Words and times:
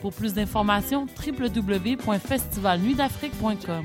Pour 0.00 0.12
plus 0.12 0.34
d'informations, 0.34 1.06
www.festivalnuitdafrique.com. 1.26 3.84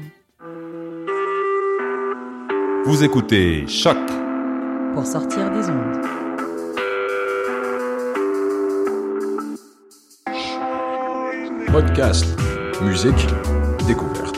Vous 2.85 3.03
écoutez 3.03 3.65
Choc 3.67 3.97
pour 4.93 5.05
sortir 5.05 5.49
des 5.51 5.69
ondes. 5.69 6.01
Podcast, 11.71 12.25
musique, 12.81 13.27
découverte. 13.87 14.37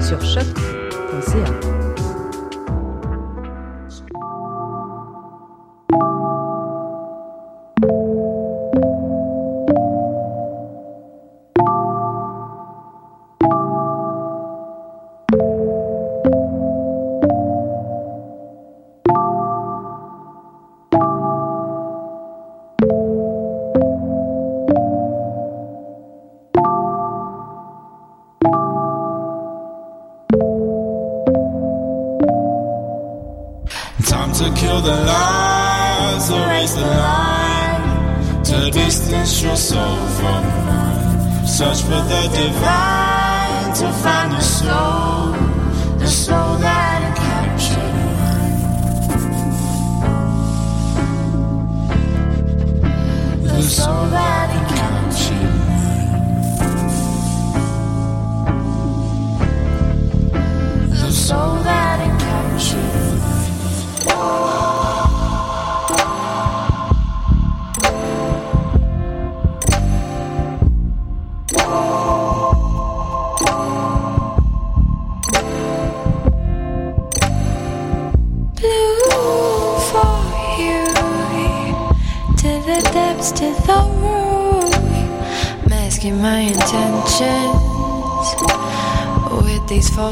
Sur 0.00 0.20
choc.ca. 0.22 1.65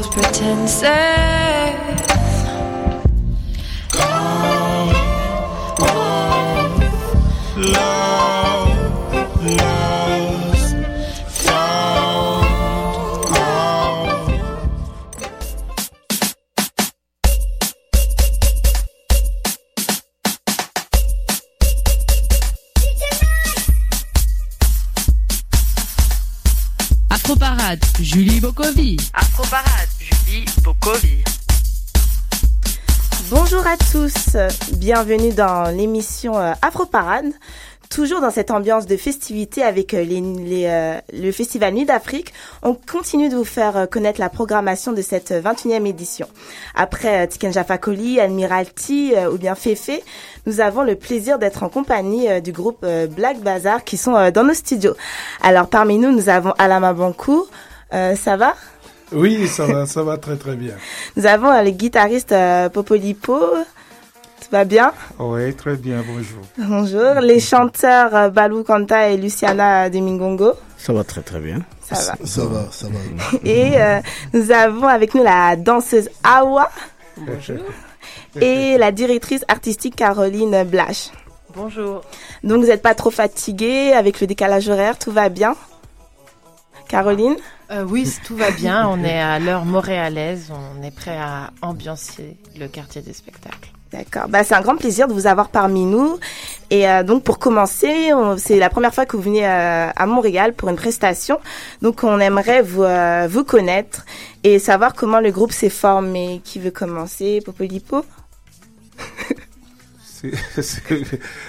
false 0.05 0.13
pretenses. 0.13 1.14
Tous, 33.95 34.35
bienvenue 34.73 35.31
dans 35.31 35.73
l'émission 35.73 36.37
euh, 36.37 36.51
Afro-Parade. 36.61 37.31
Toujours 37.89 38.19
dans 38.19 38.29
cette 38.29 38.51
ambiance 38.51 38.87
de 38.87 38.97
festivité 38.97 39.63
avec 39.63 39.93
euh, 39.93 40.03
les, 40.03 40.19
les, 40.19 40.65
euh, 40.65 40.99
le 41.13 41.31
Festival 41.31 41.73
Nuit 41.73 41.85
d'Afrique, 41.85 42.33
on 42.61 42.73
continue 42.73 43.29
de 43.29 43.37
vous 43.37 43.45
faire 43.45 43.87
connaître 43.89 44.19
la 44.19 44.27
programmation 44.27 44.91
de 44.91 45.01
cette 45.01 45.31
21e 45.31 45.85
édition. 45.85 46.27
Après 46.75 47.25
Tiken 47.29 47.53
Fakoli, 47.53 48.19
Admiralty 48.19 49.13
ou 49.31 49.37
bien 49.37 49.55
Fefe, 49.55 50.01
nous 50.45 50.59
avons 50.59 50.83
le 50.83 50.95
plaisir 50.95 51.39
d'être 51.39 51.63
en 51.63 51.69
compagnie 51.69 52.41
du 52.41 52.51
groupe 52.51 52.85
Black 53.15 53.39
Bazaar 53.39 53.85
qui 53.85 53.95
sont 53.95 54.29
dans 54.29 54.43
nos 54.43 54.53
studios. 54.53 54.95
Alors 55.41 55.69
parmi 55.69 55.97
nous, 55.99 56.11
nous 56.11 56.27
avons 56.27 56.51
Alama 56.57 56.91
Bankou, 56.91 57.45
euh, 57.93 58.15
ça 58.15 58.35
va? 58.35 58.55
Oui, 59.11 59.47
ça 59.47 59.65
va, 59.65 59.85
ça 59.85 60.03
va 60.03 60.17
très 60.17 60.35
très 60.35 60.55
bien. 60.55 60.73
Nous 61.15 61.25
avons 61.25 61.49
euh, 61.49 61.61
le 61.61 61.71
guitariste 61.71 62.31
euh, 62.31 62.69
Popolipo. 62.69 63.39
Tout 64.45 64.51
va 64.51 64.63
bien? 64.63 64.93
Oui, 65.17 65.55
très 65.55 65.75
bien, 65.75 66.03
bonjour. 66.07 66.41
Bonjour. 66.57 67.19
Les 67.21 67.39
chanteurs 67.39 68.31
Balou 68.31 68.63
Kanta 68.63 69.09
et 69.09 69.17
Luciana 69.17 69.89
de 69.89 69.97
Mingongo. 69.99 70.53
Ça 70.77 70.93
va 70.93 71.03
très 71.03 71.21
très 71.21 71.39
bien. 71.39 71.61
Ça 71.81 71.95
va. 71.95 72.25
Ça 72.25 72.45
va, 72.45 72.67
ça 72.71 72.87
va. 72.87 73.37
Et 73.49 73.73
nous 74.33 74.51
avons 74.51 74.87
avec 74.87 75.15
nous 75.15 75.23
la 75.23 75.55
danseuse 75.55 76.09
Awa. 76.23 76.69
Bonjour. 77.17 77.57
Et 78.39 78.77
la 78.77 78.91
directrice 78.91 79.43
artistique 79.47 79.95
Caroline 79.95 80.63
Blash. 80.63 81.09
Bonjour. 81.55 82.01
Donc 82.43 82.61
vous 82.61 82.67
n'êtes 82.67 82.81
pas 82.83 82.93
trop 82.95 83.11
fatiguée 83.11 83.93
avec 83.93 84.21
le 84.21 84.27
décalage 84.27 84.67
horaire, 84.69 84.99
tout 84.99 85.11
va 85.11 85.29
bien? 85.29 85.55
Caroline? 86.87 87.35
Euh, 87.71 87.83
Oui, 87.83 88.07
tout 88.25 88.35
va 88.35 88.51
bien. 88.51 88.87
On 88.87 89.03
est 89.03 89.19
à 89.19 89.39
l'heure 89.39 89.65
montréalaise. 89.65 90.51
On 90.51 90.83
est 90.83 90.91
prêt 90.95 91.17
à 91.17 91.49
ambiancer 91.63 92.37
le 92.59 92.67
quartier 92.67 93.01
des 93.01 93.13
spectacles. 93.13 93.71
D'accord. 93.97 94.27
Bah, 94.27 94.43
c'est 94.43 94.55
un 94.55 94.61
grand 94.61 94.75
plaisir 94.75 95.07
de 95.07 95.13
vous 95.13 95.25
avoir 95.25 95.49
parmi 95.49 95.85
nous. 95.85 96.19
Et 96.69 96.87
euh, 96.89 97.03
donc, 97.03 97.23
pour 97.23 97.39
commencer, 97.39 98.11
c'est 98.37 98.59
la 98.59 98.69
première 98.69 98.93
fois 98.93 99.05
que 99.05 99.15
vous 99.15 99.23
venez 99.23 99.47
euh, 99.47 99.89
à 99.95 100.05
Montréal 100.05 100.53
pour 100.53 100.67
une 100.69 100.75
prestation. 100.75 101.39
Donc, 101.81 102.03
on 102.03 102.19
aimerait 102.19 102.61
vous, 102.61 102.83
vous 103.29 103.43
connaître 103.43 104.05
et 104.43 104.59
savoir 104.59 104.93
comment 104.95 105.21
le 105.21 105.31
groupe 105.31 105.51
s'est 105.51 105.69
formé. 105.69 106.41
Qui 106.43 106.59
veut 106.59 106.71
commencer? 106.71 107.41
Popolipo? 107.45 108.03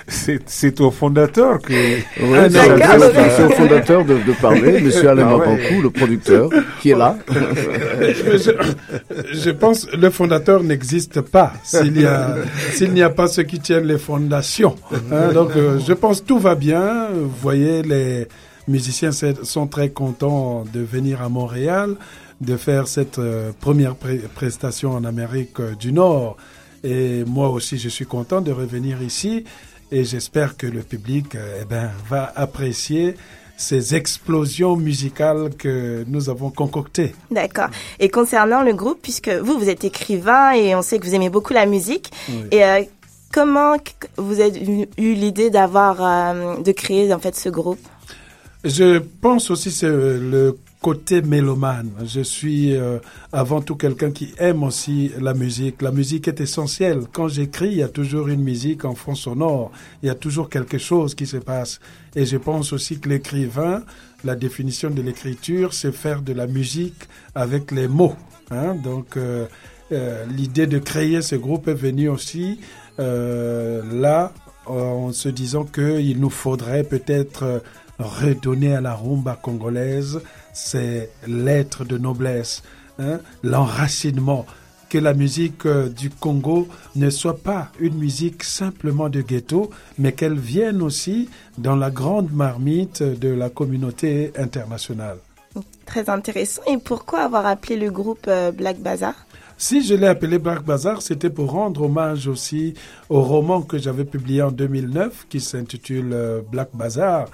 C'est 0.06 0.80
au 0.80 0.90
fondateur 0.90 1.60
que. 1.60 1.72
Oui, 1.72 2.38
c'est 2.50 3.44
au 3.44 3.50
fondateur 3.50 4.04
de, 4.04 4.14
de 4.14 4.32
parler, 4.40 4.80
Monsieur 4.82 5.08
Alain 5.10 5.28
ah 5.30 5.36
ouais. 5.36 5.80
le 5.82 5.90
producteur, 5.90 6.50
qui 6.80 6.90
est 6.90 6.96
là. 6.96 7.16
je, 7.30 8.52
je, 9.32 9.50
pense 9.50 9.86
le 9.92 10.10
fondateur 10.10 10.62
n'existe 10.62 11.20
pas 11.20 11.52
s'il 11.62 11.92
n'y 11.92 12.04
a 12.04 12.36
s'il 12.72 12.92
n'y 12.92 13.02
a 13.02 13.10
pas 13.10 13.28
ceux 13.28 13.44
qui 13.44 13.58
tiennent 13.58 13.86
les 13.86 13.98
fondations. 13.98 14.76
Hein, 15.12 15.32
donc, 15.32 15.50
euh, 15.56 15.78
je 15.86 15.92
pense 15.92 16.24
tout 16.24 16.38
va 16.38 16.54
bien. 16.54 17.08
Vous 17.12 17.30
voyez, 17.42 17.82
les 17.82 18.28
musiciens 18.68 19.10
sont 19.12 19.66
très 19.66 19.90
contents 19.90 20.64
de 20.72 20.80
venir 20.80 21.22
à 21.22 21.28
Montréal, 21.28 21.94
de 22.40 22.56
faire 22.56 22.88
cette 22.88 23.18
euh, 23.18 23.52
première 23.60 23.94
prestation 24.34 24.92
en 24.92 25.04
Amérique 25.04 25.60
du 25.78 25.92
Nord. 25.92 26.36
Et 26.86 27.24
moi 27.24 27.48
aussi, 27.48 27.78
je 27.78 27.88
suis 27.88 28.06
content 28.06 28.40
de 28.40 28.52
revenir 28.52 29.02
ici 29.02 29.42
et 29.90 30.04
j'espère 30.04 30.56
que 30.56 30.68
le 30.68 30.82
public 30.82 31.26
eh 31.34 31.64
ben, 31.64 31.90
va 32.08 32.32
apprécier 32.36 33.16
ces 33.56 33.96
explosions 33.96 34.76
musicales 34.76 35.50
que 35.58 36.04
nous 36.06 36.28
avons 36.28 36.50
concoctées. 36.50 37.12
D'accord. 37.32 37.70
Et 37.98 38.08
concernant 38.08 38.62
le 38.62 38.72
groupe, 38.72 39.00
puisque 39.02 39.30
vous, 39.30 39.58
vous 39.58 39.68
êtes 39.68 39.82
écrivain 39.82 40.52
et 40.52 40.76
on 40.76 40.82
sait 40.82 41.00
que 41.00 41.06
vous 41.06 41.14
aimez 41.16 41.28
beaucoup 41.30 41.54
la 41.54 41.66
musique, 41.66 42.12
et 42.52 42.64
euh, 42.64 42.82
comment 43.32 43.76
vous 44.16 44.38
avez 44.38 44.88
eu 44.96 45.14
l'idée 45.14 45.50
d'avoir, 45.50 45.96
euh, 46.00 46.62
de 46.62 46.70
créer 46.70 47.12
en 47.12 47.18
fait 47.18 47.34
ce 47.34 47.48
groupe? 47.48 47.80
Je 48.64 48.98
pense 48.98 49.50
aussi 49.50 49.72
c'est 49.72 49.88
le 49.88 50.56
côté 50.86 51.20
mélomane. 51.20 51.90
Je 52.04 52.20
suis 52.20 52.76
euh, 52.76 53.00
avant 53.32 53.60
tout 53.60 53.74
quelqu'un 53.74 54.12
qui 54.12 54.32
aime 54.38 54.62
aussi 54.62 55.10
la 55.20 55.34
musique. 55.34 55.82
La 55.82 55.90
musique 55.90 56.28
est 56.28 56.40
essentielle. 56.40 57.00
Quand 57.12 57.26
j'écris, 57.26 57.70
il 57.70 57.78
y 57.78 57.82
a 57.82 57.88
toujours 57.88 58.28
une 58.28 58.44
musique 58.44 58.84
en 58.84 58.94
fond 58.94 59.16
sonore. 59.16 59.72
Il 60.04 60.06
y 60.06 60.10
a 60.10 60.14
toujours 60.14 60.48
quelque 60.48 60.78
chose 60.78 61.16
qui 61.16 61.26
se 61.26 61.38
passe. 61.38 61.80
Et 62.14 62.24
je 62.24 62.36
pense 62.36 62.72
aussi 62.72 63.00
que 63.00 63.08
l'écrivain, 63.08 63.82
la 64.22 64.36
définition 64.36 64.88
de 64.88 65.02
l'écriture, 65.02 65.74
c'est 65.74 65.90
faire 65.90 66.22
de 66.22 66.32
la 66.32 66.46
musique 66.46 67.02
avec 67.34 67.72
les 67.72 67.88
mots. 67.88 68.14
Hein. 68.52 68.76
Donc 68.76 69.16
euh, 69.16 69.46
euh, 69.90 70.24
l'idée 70.26 70.68
de 70.68 70.78
créer 70.78 71.20
ce 71.20 71.34
groupe 71.34 71.66
est 71.66 71.74
venue 71.74 72.08
aussi 72.08 72.60
là 72.98 74.32
en 74.66 75.12
se 75.12 75.28
disant 75.28 75.64
qu'il 75.64 76.18
nous 76.20 76.30
faudrait 76.30 76.84
peut-être 76.84 77.60
redonner 77.98 78.74
à 78.74 78.80
la 78.80 78.94
rumba 78.94 79.38
congolaise 79.40 80.20
c'est 80.56 81.10
l'être 81.26 81.84
de 81.84 81.98
noblesse, 81.98 82.62
hein, 82.98 83.20
l'enracinement, 83.42 84.46
que 84.88 84.96
la 84.96 85.12
musique 85.12 85.66
euh, 85.66 85.88
du 85.90 86.08
Congo 86.08 86.66
ne 86.94 87.10
soit 87.10 87.38
pas 87.38 87.68
une 87.78 87.96
musique 87.98 88.42
simplement 88.42 89.10
de 89.10 89.20
ghetto, 89.20 89.70
mais 89.98 90.12
qu'elle 90.12 90.38
vienne 90.38 90.80
aussi 90.80 91.28
dans 91.58 91.76
la 91.76 91.90
grande 91.90 92.32
marmite 92.32 93.02
de 93.02 93.28
la 93.28 93.50
communauté 93.50 94.32
internationale. 94.38 95.18
Très 95.84 96.08
intéressant. 96.08 96.62
Et 96.66 96.78
pourquoi 96.78 97.20
avoir 97.20 97.44
appelé 97.44 97.76
le 97.76 97.90
groupe 97.90 98.26
euh, 98.28 98.50
Black 98.50 98.78
Bazaar? 98.78 99.14
Si 99.58 99.84
je 99.84 99.94
l'ai 99.94 100.06
appelé 100.06 100.38
Black 100.38 100.62
Bazaar, 100.64 101.02
c'était 101.02 101.30
pour 101.30 101.50
rendre 101.50 101.82
hommage 101.82 102.28
aussi 102.28 102.72
au 103.10 103.20
roman 103.20 103.60
que 103.60 103.76
j'avais 103.76 104.04
publié 104.04 104.42
en 104.42 104.52
2009 104.52 105.26
qui 105.28 105.40
s'intitule 105.40 106.12
euh, 106.12 106.40
Black 106.50 106.70
Bazaar 106.72 107.26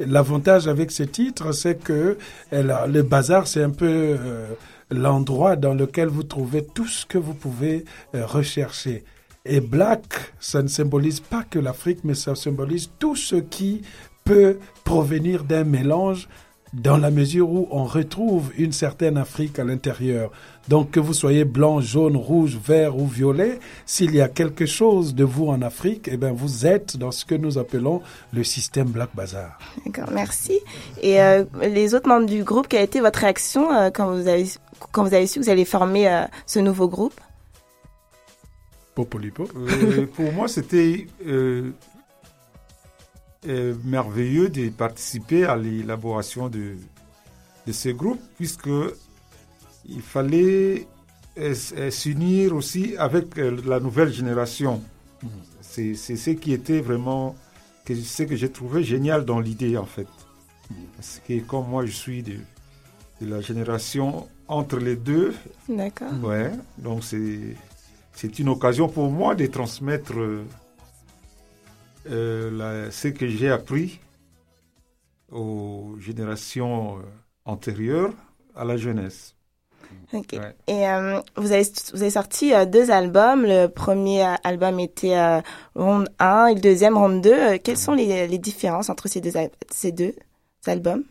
L'avantage 0.00 0.68
avec 0.68 0.90
ce 0.90 1.02
titre, 1.02 1.52
c'est 1.52 1.76
que 1.82 2.18
le 2.52 3.02
bazar, 3.02 3.46
c'est 3.46 3.62
un 3.62 3.70
peu 3.70 3.86
euh, 4.18 4.48
l'endroit 4.90 5.56
dans 5.56 5.74
lequel 5.74 6.08
vous 6.08 6.22
trouvez 6.22 6.64
tout 6.64 6.86
ce 6.86 7.06
que 7.06 7.18
vous 7.18 7.34
pouvez 7.34 7.84
euh, 8.14 8.26
rechercher. 8.26 9.04
Et 9.44 9.60
black, 9.60 10.32
ça 10.40 10.62
ne 10.62 10.68
symbolise 10.68 11.20
pas 11.20 11.44
que 11.48 11.58
l'Afrique, 11.58 12.00
mais 12.02 12.14
ça 12.14 12.34
symbolise 12.34 12.90
tout 12.98 13.14
ce 13.14 13.36
qui 13.36 13.82
peut 14.24 14.58
provenir 14.84 15.44
d'un 15.44 15.64
mélange 15.64 16.28
dans 16.74 16.96
la 16.96 17.10
mesure 17.10 17.50
où 17.50 17.68
on 17.70 17.84
retrouve 17.84 18.50
une 18.58 18.72
certaine 18.72 19.16
Afrique 19.16 19.58
à 19.58 19.64
l'intérieur. 19.64 20.30
Donc 20.68 20.90
que 20.92 21.00
vous 21.00 21.12
soyez 21.12 21.44
blanc, 21.44 21.80
jaune, 21.80 22.16
rouge, 22.16 22.58
vert 22.62 22.96
ou 22.96 23.06
violet, 23.06 23.60
s'il 23.86 24.14
y 24.14 24.20
a 24.20 24.28
quelque 24.28 24.66
chose 24.66 25.14
de 25.14 25.24
vous 25.24 25.46
en 25.46 25.62
Afrique, 25.62 26.08
eh 26.10 26.16
bien 26.16 26.32
vous 26.32 26.66
êtes 26.66 26.96
dans 26.96 27.12
ce 27.12 27.24
que 27.24 27.34
nous 27.34 27.58
appelons 27.58 28.02
le 28.32 28.42
système 28.42 28.88
Black 28.88 29.10
Bazaar. 29.14 29.58
D'accord, 29.86 30.12
merci. 30.12 30.58
Et 31.00 31.20
euh, 31.20 31.44
les 31.62 31.94
autres 31.94 32.08
membres 32.08 32.26
du 32.26 32.42
groupe, 32.42 32.66
quelle 32.66 32.80
a 32.80 32.84
été 32.84 33.00
votre 33.00 33.20
réaction 33.20 33.72
euh, 33.72 33.90
quand 33.90 34.10
vous 34.10 34.26
avez 34.26 34.46
quand 34.92 35.04
vous 35.04 35.14
avez 35.14 35.26
su 35.26 35.38
que 35.38 35.44
vous 35.44 35.50
allez 35.50 35.64
former 35.64 36.08
euh, 36.08 36.24
ce 36.46 36.58
nouveau 36.58 36.88
groupe? 36.88 37.18
Popolipo. 38.94 39.48
pour 40.14 40.32
moi, 40.32 40.48
c'était 40.48 41.06
merveilleux 43.84 44.48
de 44.48 44.68
participer 44.70 45.44
à 45.44 45.56
l'élaboration 45.56 46.48
de, 46.48 46.76
de 47.66 47.72
ce 47.72 47.90
groupe, 47.90 48.20
puisque 48.36 48.70
il 49.86 50.00
fallait 50.02 50.86
s'unir 51.90 52.54
aussi 52.54 52.96
avec 52.96 53.38
euh, 53.38 53.60
la 53.66 53.80
nouvelle 53.80 54.12
génération. 54.12 54.80
C'est 55.60 55.94
ce 55.94 56.30
qui 56.30 56.52
était 56.52 56.80
vraiment, 56.80 57.34
que, 57.84 57.94
ce 57.94 58.22
que 58.22 58.36
j'ai 58.36 58.50
trouvé 58.50 58.84
génial 58.84 59.24
dans 59.24 59.40
l'idée 59.40 59.76
en 59.76 59.84
fait. 59.84 60.06
Parce 60.96 61.20
que 61.26 61.40
comme 61.40 61.68
moi 61.68 61.84
je 61.86 61.90
suis 61.90 62.22
de, 62.22 62.36
de 63.20 63.26
la 63.26 63.40
génération 63.40 64.28
entre 64.46 64.78
les 64.78 64.94
deux. 64.96 65.34
D'accord. 65.68 66.12
Ouais, 66.22 66.52
donc 66.78 67.02
c'est 67.02 68.38
une 68.38 68.48
occasion 68.50 68.88
pour 68.88 69.10
moi 69.10 69.34
de 69.34 69.46
transmettre 69.46 70.16
euh, 70.16 70.44
ce 72.06 73.08
que 73.08 73.26
j'ai 73.26 73.50
appris 73.50 74.00
aux 75.30 75.96
générations 75.98 76.98
euh, 76.98 77.02
antérieures 77.44 78.12
à 78.54 78.64
la 78.64 78.76
jeunesse. 78.76 79.34
Ok. 80.12 80.34
Et 80.68 80.88
euh, 80.88 81.20
vous, 81.36 81.52
avez, 81.52 81.64
vous 81.92 82.02
avez 82.02 82.10
sorti 82.10 82.52
deux 82.70 82.90
albums. 82.90 83.42
Le 83.44 83.66
premier 83.66 84.22
album 84.44 84.80
était 84.80 85.42
Ronde 85.74 86.08
1 86.18 86.46
et 86.46 86.54
le 86.54 86.60
deuxième 86.60 86.96
Ronde 86.96 87.20
2. 87.20 87.58
quelles 87.58 87.78
sont 87.78 87.94
les, 87.94 88.26
les, 88.26 88.38
différences 88.38 88.90
entre 88.90 89.08
ces 89.08 89.20
deux, 89.20 89.32
ces 89.70 89.92
deux 89.92 90.14
albums? 90.66 91.04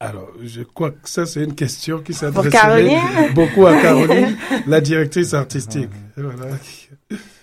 Alors, 0.00 0.28
je 0.42 0.62
crois 0.62 0.90
que 0.90 1.08
ça, 1.08 1.24
c'est 1.24 1.42
une 1.44 1.54
question 1.54 2.02
qui 2.02 2.12
s'adresse 2.12 2.52
beaucoup 3.34 3.66
à 3.66 3.80
Caroline, 3.80 4.36
la 4.66 4.80
directrice 4.80 5.32
artistique. 5.34 5.88
Voilà. 6.16 6.56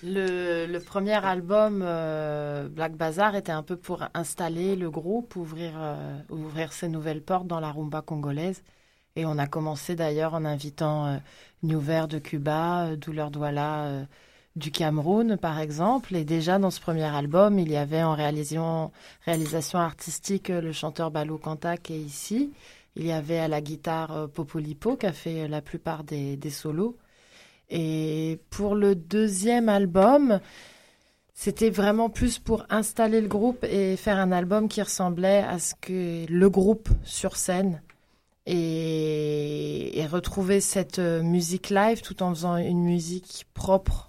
Le, 0.02 0.66
le, 0.66 0.80
premier 0.80 1.24
album 1.24 1.82
euh, 1.82 2.68
Black 2.68 2.96
Bazaar 2.96 3.34
était 3.36 3.52
un 3.52 3.62
peu 3.62 3.76
pour 3.76 4.04
installer 4.14 4.76
le 4.76 4.90
groupe, 4.90 5.34
ouvrir, 5.36 5.72
euh, 5.76 6.18
ouvrir 6.30 6.72
ses 6.72 6.88
nouvelles 6.88 7.22
portes 7.22 7.46
dans 7.46 7.60
la 7.60 7.70
rumba 7.72 8.02
congolaise. 8.02 8.62
Et 9.16 9.26
on 9.26 9.38
a 9.38 9.46
commencé 9.46 9.94
d'ailleurs 9.94 10.34
en 10.34 10.44
invitant 10.44 11.06
euh, 11.06 11.16
New 11.62 11.80
de 11.80 12.18
Cuba, 12.18 12.86
euh, 12.86 12.96
Douleur 12.96 13.30
Douala 13.30 14.06
du 14.56 14.70
Cameroun, 14.70 15.36
par 15.36 15.58
exemple. 15.60 16.16
Et 16.16 16.24
déjà 16.24 16.58
dans 16.58 16.70
ce 16.70 16.80
premier 16.80 17.04
album, 17.04 17.58
il 17.58 17.70
y 17.70 17.76
avait 17.76 18.02
en 18.02 18.14
réalisation, 18.14 18.90
artistique 19.74 20.48
le 20.48 20.72
chanteur 20.72 21.10
Balou 21.10 21.38
Kanta 21.38 21.76
qui 21.76 21.94
est 21.94 22.00
ici. 22.00 22.52
Il 22.96 23.06
y 23.06 23.12
avait 23.12 23.38
à 23.38 23.48
la 23.48 23.60
guitare 23.60 24.28
Popolipo 24.28 24.96
qui 24.96 25.06
a 25.06 25.12
fait 25.12 25.48
la 25.48 25.62
plupart 25.62 26.04
des, 26.04 26.38
solos. 26.50 26.96
Et 27.70 28.38
pour 28.50 28.74
le 28.74 28.94
deuxième 28.94 29.70
album, 29.70 30.40
c'était 31.32 31.70
vraiment 31.70 32.10
plus 32.10 32.38
pour 32.38 32.66
installer 32.68 33.22
le 33.22 33.28
groupe 33.28 33.64
et 33.64 33.96
faire 33.96 34.18
un 34.18 34.30
album 34.30 34.68
qui 34.68 34.82
ressemblait 34.82 35.42
à 35.42 35.58
ce 35.58 35.74
que 35.80 36.26
le 36.30 36.50
groupe 36.50 36.90
sur 37.02 37.36
scène 37.36 37.80
et, 38.46 40.06
retrouver 40.10 40.60
cette 40.60 40.98
euh, 40.98 41.22
musique 41.22 41.70
live 41.70 42.02
tout 42.02 42.22
en 42.22 42.34
faisant 42.34 42.56
une 42.56 42.82
musique 42.82 43.46
propre, 43.54 44.08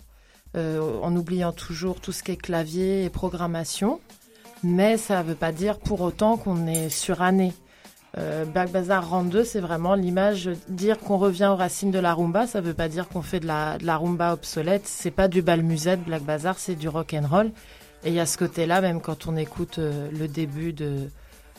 euh, 0.56 1.00
en 1.02 1.16
oubliant 1.16 1.52
toujours 1.52 2.00
tout 2.00 2.12
ce 2.12 2.24
qui 2.24 2.32
est 2.32 2.38
clavier 2.38 3.06
et 3.06 3.10
programmation. 3.10 4.00
Mais 4.64 4.98
ça 4.98 5.22
ne 5.22 5.28
veut 5.28 5.36
pas 5.36 5.52
dire 5.52 5.80
pour 5.80 6.02
autant 6.02 6.38
qu'on 6.38 6.68
est 6.68 6.90
suranné. 6.90 7.54
Euh, 8.18 8.46
Black 8.46 8.72
Bazaar 8.72 9.10
Rand 9.10 9.24
2, 9.24 9.44
c'est 9.44 9.60
vraiment 9.60 9.96
l'image. 9.96 10.50
Dire 10.68 11.00
qu'on 11.00 11.18
revient 11.18 11.50
aux 11.52 11.56
racines 11.56 11.92
de 11.92 12.00
la 12.00 12.14
rumba, 12.14 12.46
ça 12.46 12.62
veut 12.62 12.74
pas 12.74 12.88
dire 12.88 13.08
qu'on 13.10 13.22
fait 13.22 13.40
de 13.40 13.48
la, 13.48 13.98
rumba 13.98 14.34
obsolète. 14.34 14.84
C'est 14.86 15.12
pas 15.12 15.28
du 15.28 15.42
bal 15.42 15.64
musette, 15.64 16.04
Black 16.04 16.24
Bazaar, 16.24 16.60
c'est 16.60 16.76
du 16.76 16.88
rock 16.88 17.14
and 17.14 17.28
roll. 17.28 17.52
Et 18.06 18.10
il 18.10 18.14
y 18.14 18.20
a 18.20 18.26
ce 18.26 18.38
côté-là, 18.38 18.82
même 18.82 19.02
quand 19.02 19.28
on 19.28 19.36
écoute 19.36 19.80
euh, 19.80 20.10
le 20.12 20.28
début 20.28 20.74
de, 20.74 21.10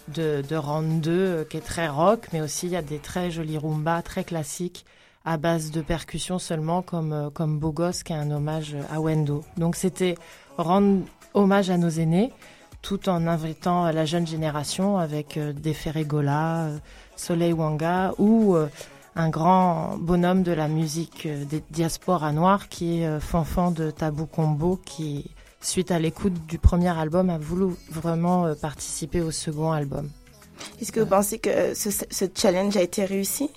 de, 0.09 0.43
de 0.49 0.57
Round 0.57 1.01
2, 1.01 1.11
euh, 1.11 1.45
qui 1.45 1.57
est 1.57 1.61
très 1.61 1.89
rock, 1.89 2.29
mais 2.33 2.41
aussi 2.41 2.67
il 2.67 2.73
y 2.73 2.77
a 2.77 2.83
des 2.83 2.99
très 2.99 3.31
jolis 3.31 3.59
rumba, 3.59 4.03
très 4.03 4.25
classiques, 4.25 4.85
à 5.25 5.37
base 5.39 5.71
de 5.71 5.81
percussions 5.81 6.39
seulement, 6.39 6.83
comme, 6.83 7.13
euh, 7.13 7.31
comme 7.31 7.59
Bogos, 7.59 8.03
qui 8.05 8.13
est 8.13 8.17
un 8.17 8.31
hommage 8.31 8.77
à 8.91 9.01
Wendo. 9.01 9.43
Donc 9.57 9.77
c'était 9.77 10.17
rendre 10.59 11.03
hommage 11.33 11.71
à 11.71 11.79
nos 11.79 11.89
aînés 11.89 12.33
tout 12.83 13.09
en 13.09 13.27
invitant 13.27 13.91
la 13.91 14.05
jeune 14.05 14.27
génération 14.27 14.99
avec 14.99 15.39
euh, 15.39 15.55
des 15.55 15.73
Ferregola, 15.73 16.65
euh, 16.65 16.79
Soleil 17.17 17.55
Wanga 17.55 18.13
ou 18.19 18.57
un 19.17 19.29
grand 19.29 19.97
bonhomme 19.99 20.43
de 20.43 20.51
la 20.51 20.67
musique 20.67 21.29
des 21.29 21.63
diasporas 21.71 22.33
noires 22.33 22.69
qui 22.69 23.03
est 23.03 23.21
Fanfan 23.21 23.71
de 23.71 23.93
Tabou 23.93 24.27
Combo 24.27 24.81
qui, 24.85 25.31
suite 25.61 25.93
à 25.93 26.01
l'écoute 26.01 26.35
du 26.49 26.59
premier 26.59 26.89
album, 26.89 27.31
a 27.31 27.39
voulu 27.39 27.73
vraiment 27.89 28.53
participer 28.61 29.21
au 29.21 29.31
second 29.31 29.71
album. 29.71 30.11
Est-ce 30.81 30.91
que 30.91 30.99
vous 30.99 31.07
pensez 31.07 31.39
que 31.39 31.73
ce 31.75 32.25
challenge 32.35 32.77
a 32.77 32.83
été 32.83 33.05
réussi? 33.05 33.49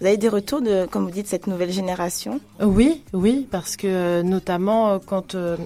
Vous 0.00 0.06
avez 0.06 0.16
des 0.16 0.28
retours 0.28 0.60
de, 0.60 0.86
comme 0.86 1.04
vous 1.04 1.10
dites, 1.10 1.28
cette 1.28 1.46
nouvelle 1.46 1.70
génération? 1.70 2.40
Oui, 2.60 3.02
oui, 3.12 3.46
parce 3.50 3.76
que 3.76 4.22
notamment 4.22 4.90
euh, 4.90 4.98
quand, 5.04 5.34
euh, 5.34 5.56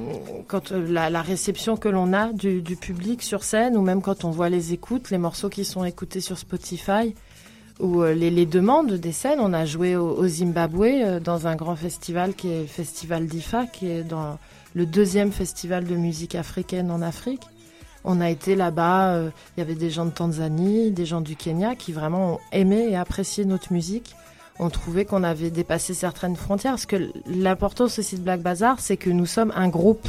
quand 0.47 0.73
euh, 0.73 0.87
la, 0.91 1.23
réception 1.23 1.77
que 1.77 1.89
l'on 1.89 2.13
a 2.13 2.33
du, 2.33 2.63
public 2.77 3.23
sur 3.23 3.43
scène, 3.43 3.77
ou 3.77 3.83
même 3.83 4.03
quand 4.03 4.25
on 4.25 4.31
voit 4.31 4.51
les 4.51 4.73
écoutes, 4.73 5.11
les 5.11 5.19
morceaux 5.19 5.49
qui 5.49 5.65
sont 5.65 5.85
écoutés 5.85 6.21
sur 6.21 6.39
Spotify, 6.39 7.15
ou 7.81 8.03
les, 8.03 8.45
demandes 8.45 8.93
des 8.93 9.13
scènes, 9.13 9.39
on 9.41 9.53
a 9.53 9.65
joué 9.65 9.97
au, 9.97 10.27
Zimbabwe 10.27 11.21
dans 11.23 11.47
un 11.47 11.55
grand 11.55 11.77
festival 11.77 12.35
qui 12.35 12.49
est 12.49 12.61
le 12.63 12.67
Festival 12.67 13.27
d'IFA, 13.27 13.67
qui 13.67 13.87
est 13.87 14.05
le 14.75 14.85
deuxième 14.85 15.31
festival 15.31 15.85
de 15.85 15.95
musique 15.95 16.35
africaine 16.35 16.91
en 16.91 17.03
Afrique. 17.03 17.43
On 18.11 18.23
a 18.23 18.31
été 18.31 18.57
là-bas, 18.57 19.21
il 19.57 19.61
y 19.61 19.63
avait 19.63 19.75
des 19.75 19.91
gens 19.91 20.07
de 20.07 20.11
Tanzanie, 20.11 20.91
des 20.91 21.05
gens 21.05 21.21
du 21.21 21.37
Kenya 21.37 21.75
qui 21.75 21.93
vraiment 21.93 22.35
ont 22.35 22.39
aimé 22.53 22.89
et 22.91 22.97
apprécié 22.97 23.45
notre 23.45 23.73
musique 23.73 24.15
on 24.59 24.71
trouvait 24.71 25.05
qu'on 25.05 25.23
avait 25.25 25.51
dépassé 25.51 25.95
certaines 25.95 26.37
frontières. 26.37 26.73
Parce 26.73 26.87
que 26.87 27.11
l'importance 27.27 27.99
aussi 27.99 28.17
de 28.17 28.23
Black 28.23 28.41
Bazaar, 28.41 28.81
c'est 28.81 28.97
que 28.97 29.11
nous 29.11 29.27
sommes 29.27 29.53
un 29.55 29.69
groupe, 29.69 30.09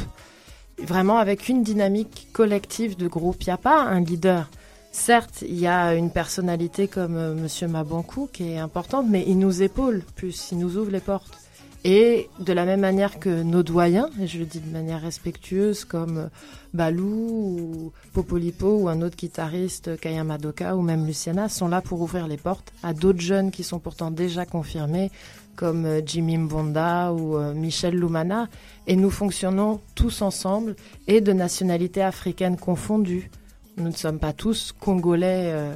vraiment 0.82 1.18
avec 1.18 1.48
une 1.48 1.62
dynamique 1.62 2.28
collective 2.32 2.96
de 2.96 3.08
groupe. 3.08 3.42
Il 3.42 3.46
n'y 3.46 3.52
a 3.52 3.58
pas 3.58 3.82
un 3.82 4.00
leader. 4.00 4.50
certes, 4.92 5.42
il 5.42 5.58
y 5.58 5.66
a 5.66 5.94
une 5.94 6.10
personnalité 6.10 6.88
comme 6.88 7.16
euh, 7.16 7.34
Monsieur 7.34 7.68
Mabankou 7.68 8.28
qui 8.32 8.52
est 8.52 8.58
importante, 8.58 9.06
mais 9.08 9.24
il 9.26 9.38
nous 9.38 9.62
épaule 9.62 10.02
plus, 10.16 10.50
il 10.50 10.58
nous 10.58 10.76
ouvre 10.76 10.90
les 10.90 11.00
portes. 11.00 11.39
Et 11.82 12.28
de 12.38 12.52
la 12.52 12.66
même 12.66 12.80
manière 12.80 13.18
que 13.18 13.42
nos 13.42 13.62
doyens, 13.62 14.10
et 14.20 14.26
je 14.26 14.38
le 14.38 14.44
dis 14.44 14.60
de 14.60 14.70
manière 14.70 15.00
respectueuse, 15.00 15.84
comme 15.86 16.18
euh, 16.18 16.28
Balou 16.74 17.08
ou 17.08 17.92
Popolipo 18.12 18.76
ou 18.80 18.88
un 18.88 19.00
autre 19.00 19.16
guitariste, 19.16 19.98
Kaya 19.98 20.22
Madoka 20.22 20.76
ou 20.76 20.82
même 20.82 21.06
Luciana, 21.06 21.48
sont 21.48 21.68
là 21.68 21.80
pour 21.80 22.02
ouvrir 22.02 22.28
les 22.28 22.36
portes 22.36 22.72
à 22.82 22.92
d'autres 22.92 23.20
jeunes 23.22 23.50
qui 23.50 23.62
sont 23.62 23.78
pourtant 23.78 24.10
déjà 24.10 24.44
confirmés, 24.44 25.10
comme 25.56 25.86
euh, 25.86 26.02
Jimmy 26.04 26.36
Mbonda 26.36 27.14
ou 27.14 27.36
euh, 27.36 27.54
Michel 27.54 27.94
Lumana. 27.94 28.48
Et 28.86 28.96
nous 28.96 29.10
fonctionnons 29.10 29.80
tous 29.94 30.20
ensemble 30.20 30.76
et 31.06 31.22
de 31.22 31.32
nationalités 31.32 32.02
africaines 32.02 32.58
confondues. 32.58 33.30
Nous 33.78 33.88
ne 33.88 33.94
sommes 33.94 34.18
pas 34.18 34.34
tous 34.34 34.74
congolais. 34.78 35.50
euh, 35.52 35.74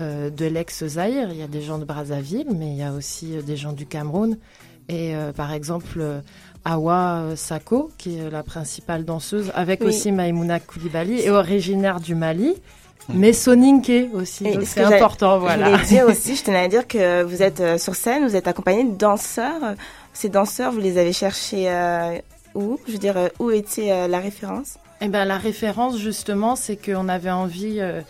euh, 0.00 0.30
de 0.30 0.46
l'ex-Zaïre, 0.46 1.30
il 1.32 1.36
y 1.36 1.42
a 1.42 1.46
des 1.48 1.60
gens 1.60 1.78
de 1.78 1.84
Brazzaville, 1.84 2.48
mais 2.54 2.68
il 2.68 2.76
y 2.76 2.82
a 2.82 2.92
aussi 2.92 3.36
euh, 3.36 3.42
des 3.42 3.56
gens 3.56 3.72
du 3.72 3.86
Cameroun. 3.86 4.38
Et 4.88 5.14
euh, 5.14 5.32
par 5.32 5.52
exemple, 5.52 5.98
euh, 6.00 6.20
Awa 6.64 7.20
euh, 7.20 7.36
Sako, 7.36 7.90
qui 7.98 8.18
est 8.18 8.30
la 8.30 8.42
principale 8.42 9.04
danseuse, 9.04 9.50
avec 9.54 9.80
Oui. 9.80 9.88
aussi 9.88 10.12
Maïmouna 10.12 10.60
Koulibaly, 10.60 11.20
est 11.20 11.30
originaire 11.30 12.00
du 12.00 12.14
Mali, 12.14 12.54
mais 13.08 13.32
Soninké 13.32 14.10
aussi. 14.12 14.46
Et 14.46 14.52
donc 14.54 14.62
ce 14.62 14.68
c'est 14.68 14.82
j'allais- 14.82 14.96
important, 14.96 15.36
Je 15.36 15.40
voilà. 15.40 15.70
voulais 15.70 15.84
dire 15.86 16.06
aussi, 16.06 16.36
je 16.36 16.44
tenais 16.44 16.58
à 16.64 16.68
dire 16.68 16.86
que 16.86 17.22
vous 17.22 17.42
êtes 17.42 17.78
sur 17.80 17.94
scène, 17.96 18.26
vous 18.26 18.36
êtes 18.36 18.46
accompagné 18.48 18.84
de 18.84 18.96
danseurs. 18.96 19.74
Ces 20.12 20.28
danseurs, 20.28 20.72
vous 20.72 20.80
les 20.80 20.98
avez 20.98 21.12
cherchés 21.12 21.64
euh, 21.68 22.18
où? 22.54 22.78
Je 22.86 22.92
veux 22.92 22.98
dire, 22.98 23.16
où 23.38 23.50
était 23.50 23.90
euh, 23.90 24.08
la 24.08 24.18
référence? 24.20 24.74
Eh 25.00 25.08
ben, 25.08 25.24
la 25.24 25.38
référence, 25.38 25.98
justement, 25.98 26.54
c'est 26.54 26.76
qu'on 26.76 27.08
avait 27.08 27.30
envie, 27.30 27.78
euh, 27.80 28.02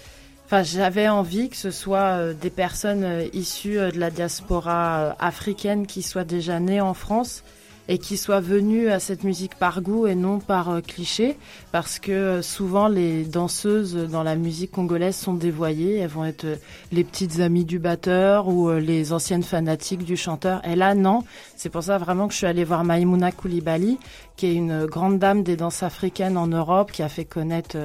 j'avais 0.60 1.08
envie 1.08 1.48
que 1.48 1.56
ce 1.56 1.70
soit 1.70 2.18
euh, 2.18 2.34
des 2.34 2.50
personnes 2.50 3.04
euh, 3.04 3.26
issues 3.32 3.78
euh, 3.78 3.90
de 3.90 3.98
la 3.98 4.10
diaspora 4.10 5.16
africaine 5.18 5.86
qui 5.86 6.02
soient 6.02 6.24
déjà 6.24 6.60
nées 6.60 6.82
en 6.82 6.92
France 6.92 7.42
et 7.88 7.98
qui 7.98 8.16
soient 8.16 8.40
venues 8.40 8.88
à 8.88 9.00
cette 9.00 9.24
musique 9.24 9.56
par 9.56 9.82
goût 9.82 10.06
et 10.06 10.14
non 10.14 10.38
par 10.38 10.70
euh, 10.70 10.80
cliché, 10.80 11.36
parce 11.72 11.98
que 11.98 12.12
euh, 12.12 12.42
souvent 12.42 12.88
les 12.88 13.24
danseuses 13.24 13.94
dans 13.94 14.22
la 14.22 14.36
musique 14.36 14.70
congolaise 14.70 15.16
sont 15.16 15.34
dévoyées, 15.34 15.96
elles 15.96 16.08
vont 16.08 16.24
être 16.24 16.44
euh, 16.44 16.56
les 16.92 17.04
petites 17.04 17.40
amies 17.40 17.64
du 17.64 17.78
batteur 17.78 18.48
ou 18.48 18.70
les 18.72 19.12
anciennes 19.12 19.42
fanatiques 19.42 20.04
du 20.04 20.16
chanteur. 20.16 20.66
Et 20.66 20.76
là, 20.76 20.94
non, 20.94 21.24
c'est 21.56 21.70
pour 21.70 21.82
ça 21.82 21.98
vraiment 21.98 22.28
que 22.28 22.32
je 22.32 22.38
suis 22.38 22.46
allée 22.46 22.64
voir 22.64 22.84
Maïmouna 22.84 23.32
Koulibaly, 23.32 23.98
qui 24.36 24.46
est 24.46 24.54
une 24.54 24.86
grande 24.86 25.18
dame 25.18 25.42
des 25.42 25.56
danses 25.56 25.82
africaines 25.82 26.36
en 26.36 26.46
Europe, 26.46 26.92
qui 26.92 27.02
a 27.02 27.08
fait 27.08 27.24
connaître 27.24 27.76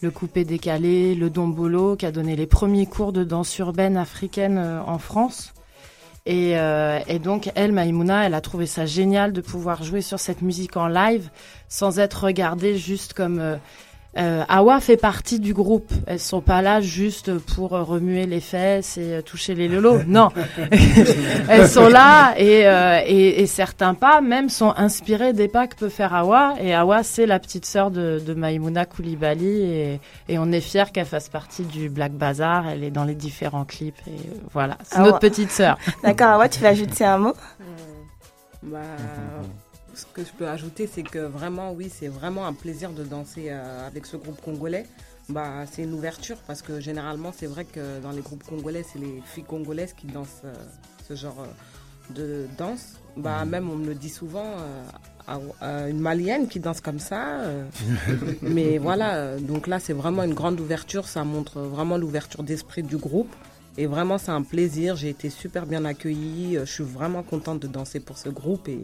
le 0.00 0.10
coupé 0.10 0.44
décalé, 0.44 1.14
le 1.14 1.30
dombolo, 1.30 1.96
qui 1.96 2.06
a 2.06 2.12
donné 2.12 2.36
les 2.36 2.46
premiers 2.46 2.86
cours 2.86 3.12
de 3.12 3.24
danse 3.24 3.56
urbaine 3.58 3.96
africaine 3.96 4.58
en 4.86 4.98
France. 4.98 5.52
Et, 6.26 6.58
euh, 6.58 6.98
donc, 7.22 7.50
elle, 7.54 7.72
Maïmouna, 7.72 8.26
elle 8.26 8.34
a 8.34 8.40
trouvé 8.40 8.66
ça 8.66 8.84
génial 8.84 9.32
de 9.32 9.40
pouvoir 9.40 9.82
jouer 9.84 10.02
sur 10.02 10.18
cette 10.18 10.42
musique 10.42 10.76
en 10.76 10.88
live 10.88 11.30
sans 11.68 11.98
être 11.98 12.24
regardée 12.24 12.76
juste 12.76 13.14
comme... 13.14 13.38
euh, 13.38 13.56
euh, 14.16 14.44
Awa 14.48 14.80
fait 14.80 14.96
partie 14.96 15.40
du 15.40 15.52
groupe. 15.52 15.92
Elles 16.06 16.20
sont 16.20 16.40
pas 16.40 16.62
là 16.62 16.80
juste 16.80 17.38
pour 17.38 17.74
euh, 17.74 17.82
remuer 17.82 18.26
les 18.26 18.40
fesses 18.40 18.96
et 18.96 19.14
euh, 19.14 19.22
toucher 19.22 19.54
les 19.54 19.68
lolos. 19.68 19.98
Non, 20.06 20.28
elles 21.48 21.68
sont 21.68 21.88
là 21.88 22.34
et, 22.38 22.66
euh, 22.66 23.00
et, 23.04 23.42
et 23.42 23.46
certains 23.46 23.94
pas 23.94 24.20
même 24.20 24.48
sont 24.48 24.72
inspirés 24.76 25.32
des 25.32 25.48
pas 25.48 25.66
que 25.66 25.74
peut 25.74 25.88
faire 25.88 26.14
Awa. 26.14 26.54
Et 26.60 26.74
Awa, 26.74 27.02
c'est 27.02 27.26
la 27.26 27.38
petite 27.38 27.66
sœur 27.66 27.90
de, 27.90 28.22
de 28.24 28.34
Maïmouna 28.34 28.86
Koulibaly 28.86 29.46
et, 29.46 30.00
et 30.28 30.38
on 30.38 30.52
est 30.52 30.60
fiers 30.60 30.90
qu'elle 30.92 31.06
fasse 31.06 31.28
partie 31.28 31.64
du 31.64 31.88
Black 31.88 32.12
Bazaar. 32.12 32.68
Elle 32.68 32.84
est 32.84 32.90
dans 32.90 33.04
les 33.04 33.14
différents 33.14 33.64
clips 33.64 34.00
et 34.06 34.16
voilà, 34.52 34.78
c'est 34.84 35.00
notre 35.00 35.18
petite 35.18 35.50
sœur. 35.50 35.76
D'accord, 36.02 36.28
Awa, 36.28 36.48
tu 36.48 36.60
veux 36.60 36.66
ajouter 36.68 37.04
un 37.04 37.18
mot? 37.18 37.34
Bah, 38.62 38.78
ce 39.96 40.04
que 40.12 40.22
je 40.24 40.30
peux 40.32 40.48
ajouter, 40.48 40.88
c'est 40.92 41.02
que 41.02 41.18
vraiment, 41.18 41.72
oui, 41.72 41.90
c'est 41.92 42.08
vraiment 42.08 42.46
un 42.46 42.52
plaisir 42.52 42.90
de 42.92 43.02
danser 43.04 43.46
euh, 43.50 43.86
avec 43.86 44.06
ce 44.06 44.16
groupe 44.16 44.40
congolais. 44.42 44.86
Bah, 45.28 45.64
c'est 45.70 45.82
une 45.82 45.92
ouverture 45.94 46.36
parce 46.46 46.62
que 46.62 46.78
généralement, 46.80 47.32
c'est 47.36 47.46
vrai 47.46 47.64
que 47.64 48.00
dans 48.00 48.12
les 48.12 48.20
groupes 48.22 48.44
congolais, 48.44 48.84
c'est 48.90 48.98
les 49.00 49.22
filles 49.24 49.44
congolaises 49.44 49.92
qui 49.92 50.06
dansent 50.06 50.42
euh, 50.44 50.54
ce 51.08 51.14
genre 51.14 51.40
euh, 51.40 52.14
de 52.14 52.46
danse. 52.56 52.94
Bah, 53.16 53.44
même 53.44 53.68
on 53.70 53.76
me 53.76 53.86
le 53.86 53.94
dit 53.94 54.10
souvent, 54.10 54.44
euh, 54.44 54.84
à- 55.26 55.40
à 55.60 55.88
une 55.88 55.98
malienne 55.98 56.46
qui 56.46 56.60
danse 56.60 56.80
comme 56.80 56.98
ça. 57.00 57.40
mais 58.42 58.78
voilà, 58.78 59.36
donc 59.38 59.66
là, 59.66 59.78
c'est 59.80 59.92
vraiment 59.94 60.22
une 60.22 60.34
grande 60.34 60.60
ouverture. 60.60 61.08
Ça 61.08 61.24
montre 61.24 61.60
vraiment 61.62 61.96
l'ouverture 61.96 62.42
d'esprit 62.44 62.82
du 62.84 62.96
groupe. 62.96 63.34
Et 63.78 63.86
vraiment, 63.86 64.18
c'est 64.18 64.30
un 64.30 64.42
plaisir. 64.42 64.94
J'ai 64.96 65.08
été 65.10 65.28
super 65.30 65.66
bien 65.66 65.84
accueillie. 65.84 66.56
Je 66.60 66.64
suis 66.70 66.84
vraiment 66.84 67.22
contente 67.22 67.60
de 67.60 67.66
danser 67.66 68.00
pour 68.00 68.16
ce 68.18 68.28
groupe 68.28 68.68
et 68.68 68.80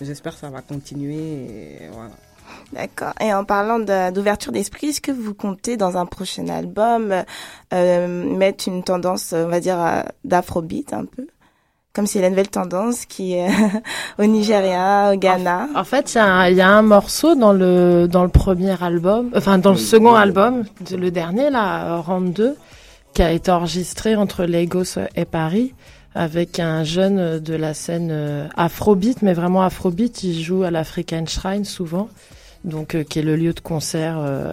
j'espère 0.00 0.34
que 0.34 0.40
ça 0.40 0.50
va 0.50 0.60
continuer. 0.62 1.16
Et 1.16 1.88
voilà. 1.92 2.10
D'accord. 2.72 3.12
Et 3.20 3.32
en 3.32 3.44
parlant 3.44 3.78
de- 3.78 4.10
d'ouverture 4.12 4.52
d'esprit, 4.52 4.88
est-ce 4.88 5.00
que 5.00 5.12
vous 5.12 5.34
comptez 5.34 5.76
dans 5.76 5.96
un 5.96 6.06
prochain 6.06 6.48
album 6.48 7.14
euh, 7.72 8.36
mettre 8.36 8.68
une 8.68 8.82
tendance, 8.82 9.32
on 9.36 9.48
va 9.48 9.60
dire, 9.60 9.78
d'afrobeat 10.24 10.92
un 10.92 11.04
peu? 11.04 11.26
Comme 11.92 12.06
c'est 12.06 12.20
la 12.20 12.30
nouvelle 12.30 12.48
tendance 12.48 13.04
qui 13.04 13.32
est 13.34 13.48
au 14.18 14.24
Nigeria, 14.24 15.10
au 15.12 15.16
Ghana. 15.16 15.68
En 15.74 15.82
fait, 15.84 16.14
il 16.14 16.16
y, 16.16 16.20
a 16.20 16.24
un- 16.24 16.48
il 16.48 16.56
y 16.56 16.60
a 16.60 16.68
un 16.68 16.82
morceau 16.82 17.34
dans 17.34 17.52
le 17.52 18.06
dans 18.08 18.22
le 18.22 18.28
premier 18.30 18.80
album, 18.82 19.30
enfin 19.36 19.58
dans 19.58 19.72
le 19.72 19.76
second 19.76 20.14
album, 20.14 20.64
le 20.90 21.10
dernier 21.10 21.50
là, 21.50 21.96
Round 21.96 22.32
2, 22.32 22.56
qui 23.12 23.22
a 23.22 23.32
été 23.32 23.50
enregistré 23.50 24.14
entre 24.14 24.44
Lagos 24.44 24.98
et 25.16 25.24
Paris 25.24 25.74
avec 26.14 26.58
un 26.58 26.84
jeune 26.84 27.38
de 27.38 27.54
la 27.54 27.72
scène 27.74 28.08
euh, 28.10 28.46
Afrobeat, 28.56 29.22
mais 29.22 29.32
vraiment 29.32 29.62
Afrobeat. 29.62 30.24
Il 30.24 30.42
joue 30.42 30.64
à 30.64 30.70
l'African 30.70 31.24
Shrine 31.26 31.64
souvent, 31.64 32.08
donc 32.64 32.94
euh, 32.94 33.04
qui 33.04 33.20
est 33.20 33.22
le 33.22 33.36
lieu 33.36 33.52
de 33.52 33.60
concert 33.60 34.18
euh, 34.18 34.52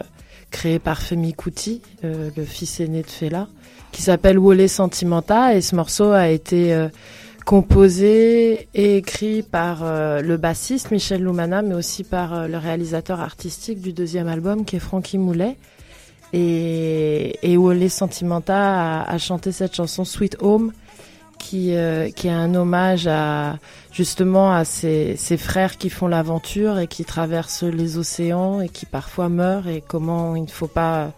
créé 0.52 0.80
par 0.80 1.02
Femi 1.02 1.34
Kuti, 1.34 1.82
euh, 2.04 2.30
le 2.38 2.46
fils 2.46 2.80
aîné 2.80 3.02
de 3.02 3.10
Fela, 3.10 3.48
qui 3.92 4.02
s'appelle 4.02 4.38
Wole 4.38 4.70
Sentimenta. 4.70 5.56
Et 5.56 5.62
ce 5.62 5.76
morceau 5.76 6.12
a 6.12 6.30
été 6.30 6.74
euh, 6.74 6.90
composé 7.46 8.68
et 8.76 8.98
écrit 8.98 9.42
par 9.42 9.80
euh, 9.82 10.22
le 10.22 10.38
bassiste 10.38 10.92
Michel 10.92 11.24
Lumana, 11.24 11.62
mais 11.62 11.76
aussi 11.76 12.04
par 12.04 12.34
euh, 12.34 12.48
le 12.48 12.58
réalisateur 12.58 13.20
artistique 13.20 13.82
du 13.82 13.94
deuxième 13.94 14.28
album, 14.28 14.64
qui 14.64 14.76
est 14.76 14.80
Frankie 14.80 15.18
Moulet. 15.18 15.56
Et, 16.34 17.40
et 17.42 17.90
Sentimenta 17.90 19.02
a 19.02 19.18
chanté 19.18 19.54
cette 19.54 19.74
chanson 19.74 20.04
Sweet 20.04 20.36
Home, 20.42 20.74
qui, 21.38 21.76
euh, 21.76 22.10
qui 22.10 22.28
est 22.28 22.32
un 22.32 22.54
hommage 22.56 23.08
à 23.08 23.58
justement 23.92 24.54
à 24.54 24.66
ses, 24.66 25.16
ses 25.16 25.38
frères 25.38 25.78
qui 25.78 25.90
font 25.90 26.08
l'aventure 26.08 26.80
et 26.80 26.88
qui 26.88 27.06
traversent 27.06 27.64
les 27.64 27.98
océans 27.98 28.62
et 28.62 28.70
qui 28.70 28.86
parfois 28.86 29.30
meurent 29.30 29.68
et 29.68 29.84
comment 29.86 30.36
il 30.36 30.44
ne 30.44 30.48
faut 30.48 30.68
pas 30.68 31.12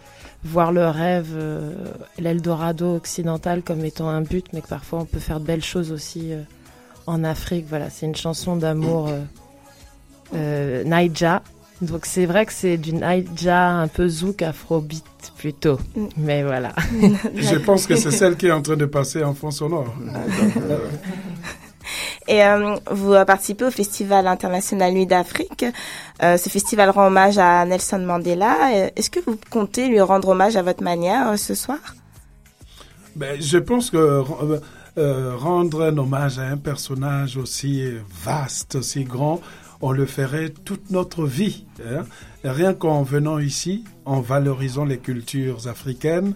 voir 0.43 0.71
le 0.71 0.87
rêve, 0.87 1.33
euh, 1.35 1.73
l'Eldorado 2.17 2.95
occidental 2.95 3.61
comme 3.61 3.83
étant 3.83 4.07
un 4.07 4.21
but, 4.21 4.45
mais 4.53 4.61
que 4.61 4.67
parfois 4.67 4.99
on 4.99 5.05
peut 5.05 5.19
faire 5.19 5.39
de 5.39 5.45
belles 5.45 5.63
choses 5.63 5.91
aussi 5.91 6.33
euh, 6.33 6.41
en 7.07 7.23
Afrique. 7.23 7.65
Voilà, 7.67 7.89
c'est 7.89 8.05
une 8.05 8.15
chanson 8.15 8.55
d'amour 8.55 9.09
euh, 10.33 10.83
Naija. 10.83 11.41
Donc 11.81 12.05
c'est 12.05 12.25
vrai 12.25 12.45
que 12.45 12.53
c'est 12.53 12.77
du 12.77 12.93
Naija 12.93 13.69
un 13.69 13.87
peu 13.87 14.07
zouk 14.07 14.41
afrobeat 14.41 15.31
plutôt. 15.37 15.79
Mais 16.17 16.43
voilà. 16.43 16.73
Je 17.35 17.55
pense 17.57 17.87
que 17.87 17.95
c'est 17.95 18.11
celle 18.11 18.35
qui 18.35 18.47
est 18.47 18.51
en 18.51 18.61
train 18.61 18.75
de 18.75 18.85
passer 18.85 19.23
en 19.23 19.33
fond 19.33 19.51
sonore. 19.51 19.93
Et 22.27 22.43
euh, 22.43 22.75
vous 22.91 23.13
participez 23.25 23.65
au 23.65 23.71
Festival 23.71 24.27
international 24.27 24.93
Nuit 24.93 25.07
d'Afrique. 25.07 25.65
Euh, 26.21 26.37
ce 26.37 26.49
festival 26.49 26.91
rend 26.91 27.07
hommage 27.07 27.39
à 27.39 27.65
Nelson 27.65 27.97
Mandela. 27.99 28.69
Euh, 28.71 28.89
Est-ce 28.95 29.09
que 29.09 29.19
vous 29.25 29.37
comptez 29.49 29.87
lui 29.87 29.99
rendre 29.99 30.27
hommage 30.27 30.55
à 30.55 30.61
votre 30.61 30.83
manière 30.83 31.29
euh, 31.29 31.37
ce 31.37 31.55
soir? 31.55 31.79
Ben, 33.15 33.41
je 33.41 33.57
pense 33.57 33.89
que 33.89 33.97
euh, 33.97 34.59
euh, 34.99 35.35
rendre 35.35 35.83
un 35.83 35.97
hommage 35.97 36.37
à 36.37 36.43
un 36.43 36.57
personnage 36.57 37.37
aussi 37.37 37.83
vaste, 38.23 38.75
aussi 38.75 39.05
grand, 39.05 39.41
on 39.81 39.91
le 39.91 40.05
ferait 40.05 40.49
toute 40.49 40.89
notre 40.91 41.25
vie. 41.25 41.65
hein. 41.85 42.03
Rien 42.43 42.73
qu'en 42.73 43.03
venant 43.03 43.39
ici, 43.39 43.83
en 44.05 44.21
valorisant 44.21 44.85
les 44.85 44.97
cultures 44.97 45.67
africaines, 45.67 46.33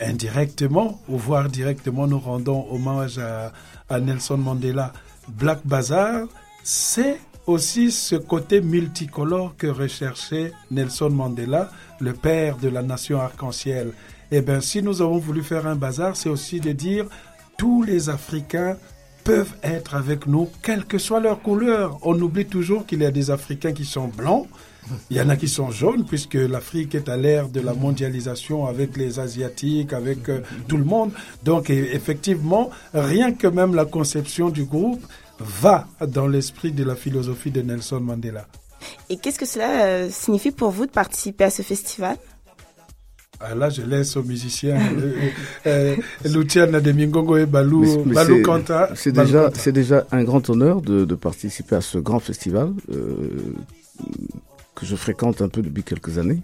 indirectement, 0.00 1.00
ou 1.08 1.16
voire 1.16 1.48
directement, 1.48 2.06
nous 2.06 2.18
rendons 2.18 2.66
hommage 2.70 3.18
à, 3.18 3.52
à 3.88 4.00
Nelson 4.00 4.38
Mandela. 4.38 4.92
Black 5.28 5.60
Bazaar, 5.64 6.26
c'est 6.64 7.18
aussi 7.46 7.90
ce 7.90 8.16
côté 8.16 8.60
multicolore 8.60 9.54
que 9.56 9.66
recherchait 9.66 10.52
Nelson 10.70 11.10
Mandela, 11.10 11.70
le 12.00 12.12
père 12.12 12.56
de 12.56 12.68
la 12.68 12.82
nation 12.82 13.20
arc-en-ciel. 13.20 13.92
Eh 14.30 14.40
bien, 14.40 14.60
si 14.60 14.82
nous 14.82 15.02
avons 15.02 15.18
voulu 15.18 15.42
faire 15.42 15.66
un 15.66 15.76
bazar, 15.76 16.16
c'est 16.16 16.28
aussi 16.28 16.58
de 16.60 16.72
dire 16.72 17.06
tous 17.58 17.82
les 17.82 18.08
Africains 18.08 18.76
peuvent 19.24 19.54
être 19.62 19.94
avec 19.94 20.26
nous, 20.26 20.48
quelle 20.62 20.84
que 20.84 20.98
soit 20.98 21.20
leur 21.20 21.40
couleur. 21.42 21.98
On 22.02 22.20
oublie 22.20 22.46
toujours 22.46 22.86
qu'il 22.86 23.02
y 23.02 23.06
a 23.06 23.10
des 23.10 23.30
Africains 23.30 23.72
qui 23.72 23.84
sont 23.84 24.08
blancs, 24.08 24.46
il 25.10 25.16
y 25.16 25.20
en 25.20 25.28
a 25.28 25.36
qui 25.36 25.48
sont 25.48 25.70
jaunes, 25.70 26.04
puisque 26.04 26.34
l'Afrique 26.34 26.94
est 26.96 27.08
à 27.08 27.16
l'ère 27.16 27.48
de 27.48 27.60
la 27.60 27.72
mondialisation 27.72 28.66
avec 28.66 28.96
les 28.96 29.20
Asiatiques, 29.20 29.92
avec 29.92 30.28
euh, 30.28 30.40
tout 30.66 30.76
le 30.76 30.84
monde. 30.84 31.12
Donc 31.44 31.70
et- 31.70 31.94
effectivement, 31.94 32.70
rien 32.92 33.32
que 33.32 33.46
même 33.46 33.74
la 33.74 33.84
conception 33.84 34.50
du 34.50 34.64
groupe 34.64 35.02
va 35.38 35.86
dans 36.06 36.26
l'esprit 36.26 36.72
de 36.72 36.84
la 36.84 36.96
philosophie 36.96 37.50
de 37.50 37.62
Nelson 37.62 38.00
Mandela. 38.00 38.46
Et 39.08 39.16
qu'est-ce 39.16 39.38
que 39.38 39.46
cela 39.46 39.84
euh, 39.86 40.08
signifie 40.10 40.50
pour 40.50 40.70
vous 40.70 40.86
de 40.86 40.90
participer 40.90 41.44
à 41.44 41.50
ce 41.50 41.62
festival? 41.62 42.16
Ah, 43.44 43.54
Là, 43.54 43.68
je 43.70 43.82
laisse 43.82 44.16
aux 44.16 44.22
musiciens, 44.22 44.78
euh, 44.78 45.12
euh, 45.66 45.96
Luciana 46.24 46.80
de 46.80 46.92
Mingongo 46.92 47.36
et 47.36 47.46
Balou, 47.46 47.80
Mais- 47.82 48.02
mais 48.06 48.14
Balou 48.14 48.36
c'est- 48.36 48.42
Kanta. 48.42 48.90
C'est 48.94 49.12
Balou 49.12 49.28
déjà, 49.72 50.06
un 50.12 50.22
grand 50.24 50.48
honneur 50.48 50.80
de, 50.80 51.04
de 51.04 51.14
participer 51.14 51.74
à 51.76 51.80
ce 51.80 51.98
grand 51.98 52.20
festival 52.20 52.72
euh, 52.92 53.14
que 54.74 54.86
je 54.86 54.94
fréquente 54.96 55.42
un 55.42 55.48
peu 55.48 55.62
depuis 55.62 55.82
quelques 55.82 56.18
années. 56.18 56.40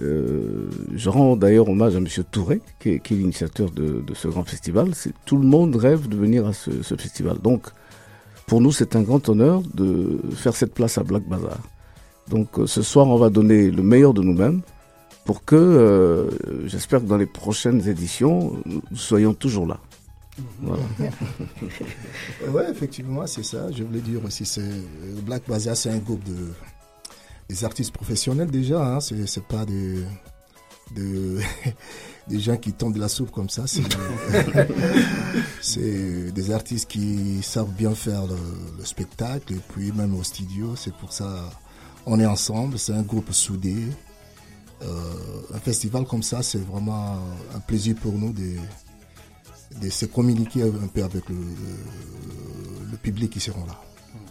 Euh, 0.00 0.68
je 0.94 1.08
rends 1.10 1.36
d'ailleurs 1.36 1.68
hommage 1.68 1.94
à 1.96 2.00
Monsieur 2.00 2.24
Touré, 2.24 2.60
qui 2.78 2.90
est, 2.90 3.10
l'initiateur 3.10 3.70
de, 3.70 4.00
de 4.00 4.14
ce 4.14 4.28
grand 4.28 4.44
festival. 4.44 4.88
Tout 5.26 5.36
le 5.36 5.46
monde 5.46 5.76
rêve 5.76 6.08
de 6.08 6.16
venir 6.16 6.46
à 6.46 6.52
ce, 6.52 6.70
ce 6.82 6.94
festival. 6.94 7.38
Donc, 7.42 7.66
pour 8.46 8.60
nous, 8.60 8.72
c'est 8.72 8.96
un 8.96 9.02
grand 9.02 9.28
honneur 9.28 9.62
de 9.74 10.20
faire 10.34 10.54
cette 10.56 10.72
place 10.74 10.96
à 10.96 11.02
Black 11.02 11.28
Bazaar. 11.28 11.58
Donc, 12.28 12.58
euh, 12.58 12.66
ce 12.66 12.82
soir, 12.82 13.08
on 13.08 13.16
va 13.18 13.28
donner 13.30 13.70
le 13.70 13.82
meilleur 13.82 14.14
de 14.14 14.22
nous-mêmes 14.22 14.60
pour 15.30 15.44
que, 15.44 15.54
euh, 15.54 16.28
j'espère 16.66 16.98
que 16.98 17.06
dans 17.06 17.16
les 17.16 17.24
prochaines 17.24 17.86
éditions, 17.86 18.60
nous 18.66 18.96
soyons 18.96 19.32
toujours 19.32 19.64
là. 19.64 19.78
Voilà. 20.60 20.82
Ouais, 22.52 22.68
effectivement, 22.68 23.24
c'est 23.28 23.44
ça. 23.44 23.70
Je 23.70 23.84
voulais 23.84 24.00
dire 24.00 24.24
aussi, 24.24 24.44
c'est 24.44 24.60
euh, 24.60 25.20
Black 25.24 25.44
Bazaar, 25.46 25.76
c'est 25.76 25.90
un 25.90 25.98
groupe 25.98 26.24
de 26.24 26.48
des 27.48 27.64
artistes 27.64 27.92
professionnels 27.92 28.50
déjà. 28.50 28.84
Hein, 28.84 28.98
c'est 28.98 29.24
c'est 29.28 29.44
pas 29.44 29.64
des 29.64 30.00
de, 30.96 31.38
des 32.28 32.40
gens 32.40 32.56
qui 32.56 32.72
tombent 32.72 32.94
de 32.94 32.98
la 32.98 33.08
soupe 33.08 33.30
comme 33.30 33.50
ça. 33.50 33.68
C'est 33.68 33.82
c'est 35.60 36.32
des 36.32 36.50
artistes 36.50 36.90
qui 36.90 37.40
savent 37.44 37.70
bien 37.70 37.94
faire 37.94 38.26
le, 38.26 38.34
le 38.78 38.84
spectacle 38.84 39.52
et 39.52 39.60
puis 39.72 39.92
même 39.92 40.16
au 40.16 40.24
studio. 40.24 40.74
C'est 40.74 40.94
pour 40.94 41.12
ça 41.12 41.48
on 42.04 42.18
est 42.18 42.26
ensemble. 42.26 42.80
C'est 42.80 42.94
un 42.94 43.02
groupe 43.02 43.32
soudé. 43.32 43.76
Euh, 44.82 44.86
un 45.54 45.58
festival 45.58 46.04
comme 46.04 46.22
ça, 46.22 46.42
c'est 46.42 46.64
vraiment 46.64 47.18
un 47.54 47.60
plaisir 47.60 47.94
pour 48.00 48.12
nous 48.12 48.32
de 48.32 48.56
de 49.80 49.88
se 49.88 50.04
communiquer 50.04 50.64
un 50.64 50.88
peu 50.88 51.04
avec 51.04 51.28
le, 51.28 51.36
public 53.02 53.30
qui 53.30 53.40
seront 53.40 53.64
là. 53.66 53.80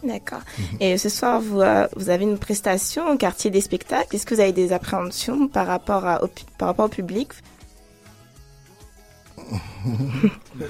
D'accord. 0.03 0.41
Et 0.81 0.97
ce 0.97 1.07
soir, 1.07 1.39
vous, 1.41 1.61
euh, 1.61 1.87
vous 1.95 2.09
avez 2.09 2.25
une 2.25 2.37
prestation 2.37 3.09
au 3.09 3.17
quartier 3.17 3.49
des 3.49 3.61
spectacles. 3.61 4.15
Est-ce 4.15 4.25
que 4.25 4.35
vous 4.35 4.41
avez 4.41 4.51
des 4.51 4.73
appréhensions 4.73 5.47
par 5.47 5.65
rapport, 5.65 6.05
à, 6.05 6.23
au, 6.23 6.29
par 6.57 6.67
rapport 6.67 6.85
au 6.85 6.89
public? 6.89 7.29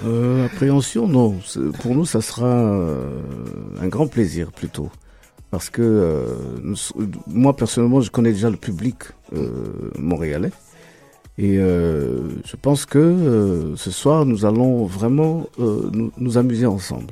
Euh, 0.05 0.45
appréhension, 0.45 1.07
non. 1.07 1.39
Pour 1.81 1.95
nous, 1.95 2.05
ça 2.05 2.21
sera 2.21 2.47
un 3.81 3.87
grand 3.87 4.07
plaisir 4.07 4.51
plutôt. 4.51 4.91
Parce 5.51 5.69
que 5.69 5.81
euh, 5.81 6.35
moi, 7.27 7.55
personnellement, 7.55 8.01
je 8.01 8.11
connais 8.11 8.31
déjà 8.31 8.49
le 8.49 8.57
public 8.57 8.97
euh, 9.33 9.91
montréalais. 9.97 10.51
Et 11.39 11.57
euh, 11.57 12.27
je 12.43 12.57
pense 12.57 12.85
que 12.85 12.99
euh, 12.99 13.75
ce 13.77 13.91
soir, 13.91 14.25
nous 14.25 14.45
allons 14.45 14.85
vraiment 14.85 15.47
euh, 15.59 15.89
nous, 15.93 16.11
nous 16.17 16.37
amuser 16.37 16.65
ensemble. 16.65 17.07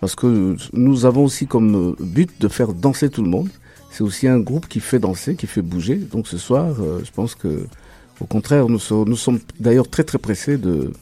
Parce 0.00 0.14
que 0.14 0.56
nous 0.72 1.06
avons 1.06 1.24
aussi 1.24 1.48
comme 1.48 1.74
euh, 1.74 1.96
but 1.98 2.30
de 2.40 2.46
faire 2.46 2.72
danser 2.72 3.10
tout 3.10 3.22
le 3.22 3.28
monde. 3.28 3.48
C'est 3.90 4.04
aussi 4.04 4.28
un 4.28 4.38
groupe 4.38 4.68
qui 4.68 4.78
fait 4.78 5.00
danser, 5.00 5.34
qui 5.34 5.48
fait 5.48 5.60
bouger. 5.60 5.96
Donc 5.96 6.28
ce 6.28 6.38
soir, 6.38 6.74
je 6.76 7.10
pense 7.12 7.34
que, 7.36 7.66
au 8.20 8.24
contraire, 8.24 8.68
nous, 8.68 8.80
nous 9.06 9.16
sommes 9.16 9.38
d'ailleurs 9.60 9.88
très 9.88 10.02
très 10.02 10.18
pressés 10.18 10.56
de 10.56 10.92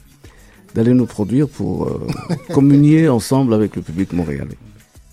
d'aller 0.75 0.93
nous 0.93 1.07
produire 1.07 1.47
pour 1.47 1.91
communier 2.53 3.09
ensemble 3.09 3.53
avec 3.55 3.75
le 3.75 3.81
public 3.81 4.13
montréalais. 4.13 4.57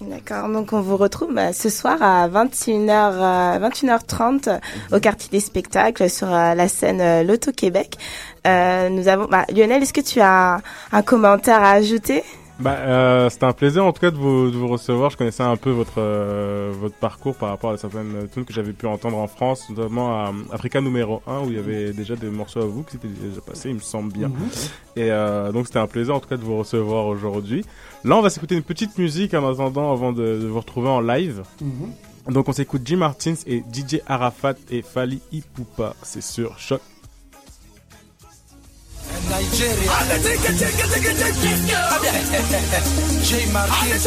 D'accord. 0.01 0.49
Donc, 0.49 0.73
on 0.73 0.81
vous 0.81 0.97
retrouve 0.97 1.35
bah, 1.35 1.53
ce 1.53 1.69
soir 1.69 2.03
à 2.03 2.27
21h, 2.27 3.61
21h30 3.61 4.59
au 4.93 4.99
quartier 4.99 5.29
des 5.31 5.41
spectacles 5.41 6.09
sur 6.09 6.33
euh, 6.33 6.55
la 6.55 6.69
scène 6.69 7.03
euh, 7.03 7.23
Loto-Québec. 7.23 7.99
Euh, 8.47 8.89
nous 8.89 9.09
avons, 9.09 9.27
bah, 9.27 9.45
Lionel, 9.55 9.83
est-ce 9.83 9.93
que 9.93 10.01
tu 10.01 10.21
as 10.21 10.63
un 10.93 11.03
commentaire 11.03 11.63
à 11.63 11.73
ajouter? 11.73 12.25
Bah, 12.61 12.77
euh, 12.77 13.31
c'était 13.31 13.47
un 13.47 13.53
plaisir 13.53 13.85
en 13.87 13.93
tout 13.93 14.01
cas 14.01 14.11
de 14.11 14.17
vous, 14.17 14.51
de 14.51 14.57
vous 14.57 14.69
recevoir. 14.69 15.11
Je 15.11 15.17
connaissais 15.17 15.43
un 15.43 15.57
peu 15.57 15.71
votre 15.71 15.95
euh, 15.99 16.71
votre 16.79 16.95
parcours 16.95 17.35
par 17.35 17.49
rapport 17.49 17.71
à 17.71 17.79
certaines 17.79 18.29
tunes 18.33 18.45
que 18.45 18.53
j'avais 18.53 18.73
pu 18.73 18.87
entendre 18.87 19.17
en 19.17 19.27
France, 19.27 19.71
notamment 19.71 20.13
à 20.13 20.33
Africa 20.53 20.81
numéro 20.81 21.23
1 21.27 21.41
où 21.41 21.47
il 21.47 21.57
y 21.57 21.59
avait 21.59 21.93
déjà 21.93 22.17
des 22.17 22.29
morceaux 22.29 22.61
à 22.61 22.67
vous 22.67 22.83
qui 22.83 22.97
étaient 22.97 23.09
déjà 23.09 23.41
passés, 23.41 23.71
il 23.71 23.77
me 23.77 23.81
semble 23.81 24.13
bien. 24.13 24.29
Mhm. 24.29 24.49
Et 24.97 25.11
euh, 25.11 25.53
donc 25.53 25.67
c'était 25.67 25.79
un 25.79 25.87
plaisir 25.87 26.15
en 26.15 26.21
tout 26.21 26.29
cas 26.29 26.37
de 26.37 26.45
vous 26.45 26.59
recevoir 26.59 27.07
aujourd'hui. 27.07 27.65
Là, 28.05 28.17
on 28.17 28.23
va 28.23 28.31
s'écouter 28.31 28.57
une 28.57 28.63
petite 28.63 28.99
musique 28.99 29.33
en 29.33 29.51
attendant 29.51 29.91
avant 29.93 30.13
de, 30.13 30.39
de 30.41 30.47
vous 30.47 30.61
retrouver 30.61 30.89
en 30.89 31.01
live. 31.01 31.43
Mhm. 31.63 32.33
Donc 32.35 32.49
on 32.49 32.53
s'écoute 32.53 32.83
Jim 32.85 32.99
Martins 32.99 33.35
et 33.47 33.63
DJ 33.73 34.01
Arafat 34.07 34.55
et 34.71 34.83
Fali 34.83 35.21
Ipupa. 35.33 35.95
C'est 36.03 36.23
sur 36.23 36.59
Choc. 36.59 36.83
Nigeria. 39.29 39.91
J 43.23 43.47
Marquez. 43.53 44.03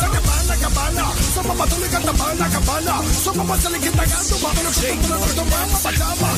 Sakabana, 0.00 0.54
kabana. 0.62 1.04
Sopa 1.34 1.54
matuli 1.54 1.88
katabana, 1.92 2.46
kabana. 2.54 2.94
Sopa 3.24 3.44
masali 3.44 3.78
kitagando, 3.78 4.36
babalo 4.42 4.70
kutukulo 4.70 5.44
mama 5.50 5.78
pajama. 5.84 6.28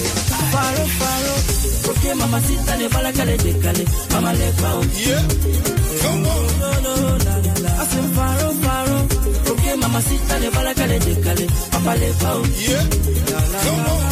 Faro, 0.52 0.84
faro. 0.98 1.34
Porque 1.84 2.10
mamacita 2.14 2.76
le 2.76 2.88
bala 2.88 3.12
que 3.12 3.24
le 3.24 3.36
decale. 3.36 3.84
Mama 4.10 4.32
le 4.32 4.52
pao. 4.60 4.80
Yeah. 4.96 5.22
Come 6.02 6.26
on. 6.26 6.46
No, 6.60 6.70
no, 6.84 6.94
la, 7.24 7.34
la, 7.44 7.54
la. 7.64 7.70
Hacen 7.82 8.06
faro, 8.14 8.48
faro. 8.62 8.96
Porque 9.46 9.70
mamacita 9.76 10.38
le 10.38 10.48
bala 10.50 10.74
que 10.74 10.86
le 10.86 10.98
decale. 10.98 11.46
Papa 11.70 11.94
le 11.96 12.12
pao. 12.20 12.42
Yeah. 12.58 12.84
Come 13.64 13.86
on. 13.92 14.11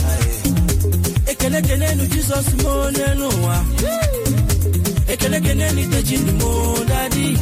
Ekele 1.51 1.67
kene 1.67 1.95
nu 1.95 2.05
Jesus 2.07 2.47
mo 2.63 2.73
n'ụwa. 2.91 3.55
Ekele 5.07 5.39
kene 5.41 5.71
ni 5.75 5.83
deji 5.85 6.17
ni 6.17 6.31
mo 6.31 6.77
dadi. 6.87 7.37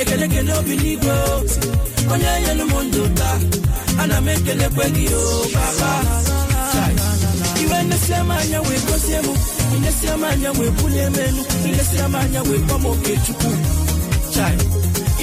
Ekele 0.00 0.28
kene 0.28 0.52
obi 0.58 0.76
n'igwe. 0.76 1.14
Onye 2.12 2.30
nyelu 2.44 2.64
m 2.64 2.72
ndụ 2.88 3.02
taa. 3.18 3.38
Ana 4.02 4.20
m 4.20 4.28
ekele 4.28 4.68
kwe 4.74 4.86
gị 4.94 5.06
o 5.12 5.46
papa. 5.52 5.90
Iwe 7.62 7.82
nnesia 7.82 8.24
m 8.24 8.30
anya 8.30 8.60
wee 8.62 8.80
gozie 8.88 9.18
m. 9.20 9.28
Inesia 9.76 10.14
m 10.16 10.24
anya 10.24 10.50
wee 10.58 10.70
bulie 10.70 11.06
m 11.10 11.14
elu. 11.26 11.42
Inesia 11.68 12.08
m 12.08 12.14
anya 12.14 12.40
wee 12.42 12.58
kpọ 12.64 12.76
m 12.78 12.86
Okechukwu. 12.86 13.50
Chai. 14.34 14.56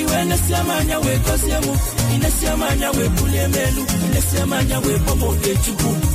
Iwe 0.02 0.26
nnesia 0.26 0.60
m 0.63 0.69
anya 0.69 1.00
wee 1.00 1.17
gozie 1.26 1.58
m. 1.65 1.67
Inesia 2.15 2.54
m 2.58 2.62
anya 2.63 2.89
wee 2.91 3.10
bulie 3.17 3.43
m 3.48 3.54
elu. 3.65 3.82
Inesia 4.06 4.46
m 4.46 4.54
anya 4.54 4.78
wee 4.86 5.00
kpọ 5.02 5.13
m 5.15 5.24
Okechukwu. 5.24 5.91
Ai, 5.91 6.02
ai. 6.06 6.12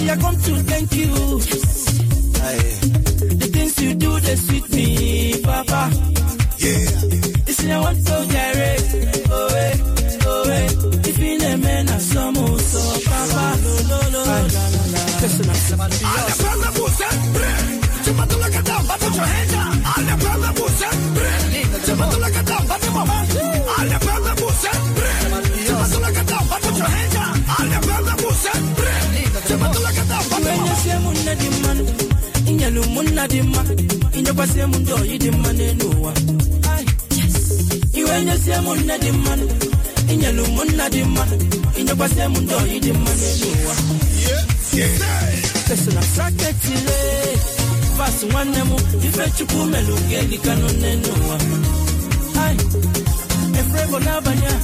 See, 0.00 0.08
I 0.08 0.16
come 0.16 0.34
to 0.34 0.52
thank 0.70 0.92
you. 0.94 1.12
The 3.40 3.48
things 3.52 3.82
you 3.82 3.94
do, 3.94 4.20
they 4.20 4.36
sweet 4.36 4.70
me, 4.70 5.42
Papa. 5.42 5.90
Yeah. 6.56 6.88
You 7.46 7.52
see, 7.52 7.70
I 7.70 7.80
want 7.80 7.98
to 8.06 8.16
gyrate. 8.32 8.88
Oh, 9.30 9.60
eh, 9.64 9.76
oh, 10.24 10.56
eh. 10.58 10.68
If 11.10 11.18
you 11.18 11.38
name 11.38 11.60
me, 11.60 11.82
na 11.84 11.98
some 11.98 12.34
so, 12.34 12.82
Papa. 13.10 13.44
No, 13.64 13.72
no, 13.90 13.98
no. 14.14 14.22
Listen, 15.20 15.50
I'm 15.50 15.60
inyelu 32.70 32.82
ụmụnna 32.86 33.26
dị 33.28 33.40
mma 33.42 33.62
inyekwasị 34.18 34.60
m 34.70 34.72
ndị 34.78 34.92
oyi 35.00 35.18
dị 35.18 35.30
mma 35.30 35.50
n'elu 35.52 35.86
ụwa 35.90 36.12
iwe 37.98 38.24
nyesie 38.24 38.54
m 38.64 38.66
nne 38.78 38.94
dị 39.02 39.10
mma 39.12 39.32
inyelu 40.12 40.42
ụmụnna 40.44 40.84
dị 40.92 41.02
mma 41.04 41.24
inyekwasị 41.78 42.20
m 42.32 42.34
ndị 42.40 42.54
oyi 42.62 42.80
dị 42.84 42.92
mma 42.92 43.10
n'elu 43.20 43.46
ụwa 43.56 43.74
kesona 45.68 46.02
saketile 46.16 46.98
vas 47.98 48.22
nwanne 48.30 48.58
m 48.68 48.70
ifechukwu 49.06 49.64
melu 49.66 49.94
ga-elikanụ 50.10 50.68
n'elu 50.80 51.10
ụwa 51.20 51.36
Ai, 52.44 52.56
efrebo 53.60 53.98
n'abalị 53.98 54.46
a 54.52 54.56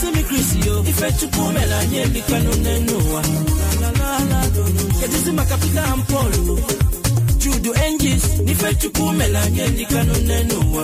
simi 0.00 0.22
krisi 0.28 0.58
yo 0.66 0.84
ifechukwu 0.90 1.52
melu 1.54 1.74
anyị 1.80 1.96
elikanụ 2.04 2.52
n'elu 2.64 2.94
ụwa 2.98 3.22
kedụzi 5.00 5.32
maka 5.32 5.56
Pita 5.56 5.82
and 5.92 6.04
Paul 6.08 6.30
Jude 7.38 7.70
Engis 7.86 8.24
n'ifechukwu 8.44 9.12
mela 9.12 9.40
anyị 9.42 9.62
ndịka 9.72 10.02
nne 10.04 10.36
n'ụwa 10.48 10.82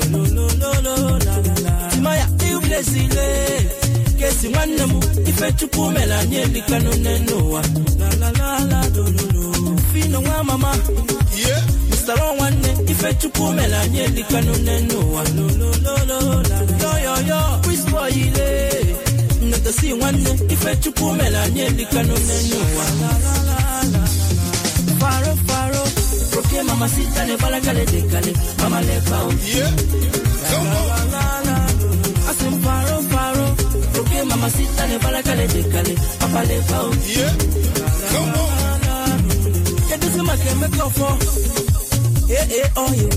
timaya 1.91 2.27
iblezile 2.51 3.27
kesi 4.19 4.49
nwanne 4.49 4.83
m 4.83 4.93
ifechukwu 5.31 5.91
mela 5.91 6.19
anyị 6.19 6.47
ndịka 6.47 6.79
nne 6.79 7.19
n'ụwa 7.19 7.63
fino 9.93 10.21
nwa 10.21 10.45
mama. 10.45 10.75
Yeah. 11.37 11.63
nwanne 12.37 12.91
ifechukwu 12.93 13.53
ife 13.53 13.77
anyị 13.77 14.09
ndịka 14.09 14.41
nne 14.41 14.81
n'ụwa 14.81 15.23
Obi 19.89 19.97
nwanne 20.01 20.31
Ifechukwu 20.53 21.13
mere 21.17 21.37
anyị 21.39 21.61
elika 21.61 22.03
n'onenye 22.03 22.57
ụwa 22.65 22.85
Faro 25.01 25.33
faro 25.47 25.83
Roke 26.35 26.63
mama 26.63 26.89
sita 26.89 27.25
ne 27.27 27.37
bala 27.37 27.61
kale 27.61 27.85
de 27.87 28.01
kale 28.13 28.33
Mama 28.61 28.81
le 28.81 29.01
pa 29.09 29.17
obi 29.29 29.53
Asim 32.31 32.55
faro 32.65 32.97
faro 33.13 33.47
Roke 33.97 34.25
mama 34.29 34.51
sita 34.51 34.87
ne 34.89 34.99
bala 34.99 35.23
kale 35.23 35.47
de 35.47 35.63
kale 35.73 35.95
Papa 36.21 36.41
le 36.49 36.59
pa 36.69 36.79
obi 36.89 37.15
Kedusi 39.89 40.21
maka 40.29 40.51
emeka 40.53 40.77
eh, 40.77 40.87
ọfọ 40.89 41.09
Ee 42.31 42.61
eh, 42.61 42.71
oh, 42.77 42.91
ọyọ 42.91 43.09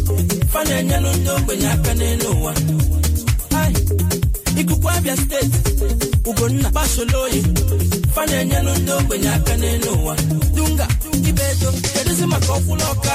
Fa 0.53 0.63
na-enyelu 0.63 1.09
ndị 1.17 1.29
ogbenye 1.35 1.67
aka 1.71 1.93
n'elu 1.93 2.29
ụwa 2.31 2.53
Ikuku 4.59 4.89
Abia 4.89 5.17
steeti 5.17 6.10
ugonna 6.29 6.69
basoloye 6.69 7.41
fa 8.15 8.21
na-enyelụ 8.25 8.71
ndị 8.81 8.91
ogbenye 8.99 9.29
aka 9.35 9.53
n'elu 9.61 9.89
dunga 10.55 10.87
ibedo 11.29 11.69
kedụzi 11.93 12.25
maka 12.31 12.51
ọkwụla 12.57 12.85
ọka 12.93 13.13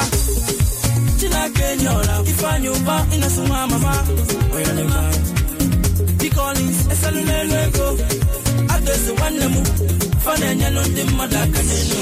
chinaka 1.18 1.62
enyi 1.72 1.88
ọra 1.98 2.14
ifeanyị 2.30 2.68
ụba 2.76 2.94
ịnasị 3.14 3.40
nwa 3.46 3.58
amama 3.64 3.92
dikolins 6.18 6.78
eselụ 6.92 7.20
n'elu 7.28 7.54
ego 7.64 7.86
adresi 8.74 9.10
nwanne 9.18 9.46
m 9.54 9.56
fa 10.24 10.32
ndị 10.90 11.02
mmadụ 11.10 11.36
aka 11.44 11.60
n'elu 11.68 11.96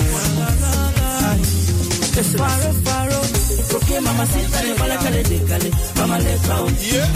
Faro, 2.15 2.71
faro. 2.87 3.19
Okay, 3.75 3.99
mama, 3.99 4.25
sit 4.27 4.47
down. 4.53 4.79
Mama, 4.79 4.97
kale, 5.03 5.23
de, 5.25 5.39
kale. 5.51 5.71
Mama, 5.99 6.19
le, 6.23 6.39
kao. 6.47 6.69
Yeah. 6.79 7.11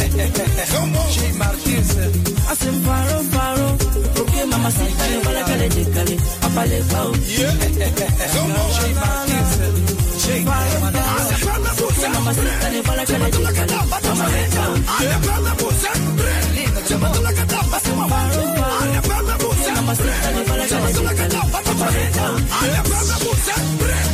Come 0.75 0.97
on. 0.99 1.07
She 1.15 1.31
Martinez. 1.39 1.91
I 1.95 2.55
said, 2.59 2.75
faro, 2.83 3.23
faro. 3.31 3.69
Okay, 4.19 4.45
mama, 4.51 4.71
sit 4.73 4.91
down. 4.99 5.23
Mama, 5.23 5.43
kale, 5.47 5.69
de, 5.71 5.85
kale. 5.95 6.15
Papa, 6.43 6.63
le, 6.67 6.79
kao. 6.91 7.15
Yeah. 7.31 7.55
Come 8.35 8.59
on. 8.59 8.71
She 8.75 8.89
Martinez. 8.99 9.51
She 10.19 10.35
Martinez. 10.43 11.47
Okay, 11.79 12.09
mama, 12.11 12.35
sit 12.35 12.51
down. 12.59 12.75
Mama, 12.83 13.05
kale, 13.07 13.31
de, 13.31 13.39
kale. 13.55 13.75
Mama, 14.03 14.27
le, 14.35 14.43
kao. 14.51 14.75
Yeah. 14.99 15.19
Faro, 15.23 15.55
faro. 18.11 19.37
Okay, 19.47 19.73
mama, 19.79 19.95
sit 19.95 20.11
down. 20.11 20.35
Mama, 20.43 20.67
kale, 20.67 20.91
de, 20.91 21.03
kale. 21.15 21.39
Papa, 21.55 21.87
le, 21.95 22.05
kao. 22.19 22.35
Yeah. 22.67 24.08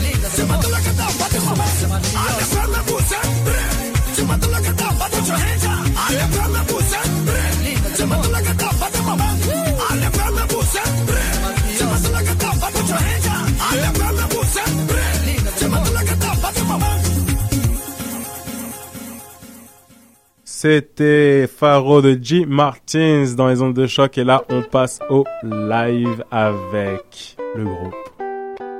C'était 20.66 21.46
Faro 21.46 22.00
de 22.00 22.18
G. 22.22 22.46
Martins 22.46 23.26
dans 23.36 23.48
les 23.48 23.60
ondes 23.60 23.74
de 23.74 23.86
choc 23.86 24.16
et 24.16 24.24
là 24.24 24.44
on 24.48 24.62
passe 24.62 24.98
au 25.10 25.24
live 25.42 26.24
avec 26.30 27.36
le 27.54 27.64
groupe 27.64 27.94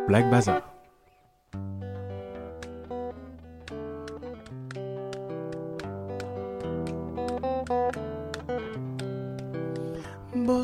Black 0.08 0.30
Bazaar. 0.30 0.73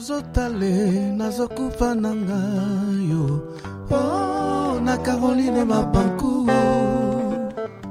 Bozotale 0.00 1.12
nazokufa 1.12 1.94
na 1.94 2.14
ngayo. 2.14 3.52
O 3.90 4.80
na 4.80 4.96
caroline 4.96 5.64
mabanku. 5.64 6.48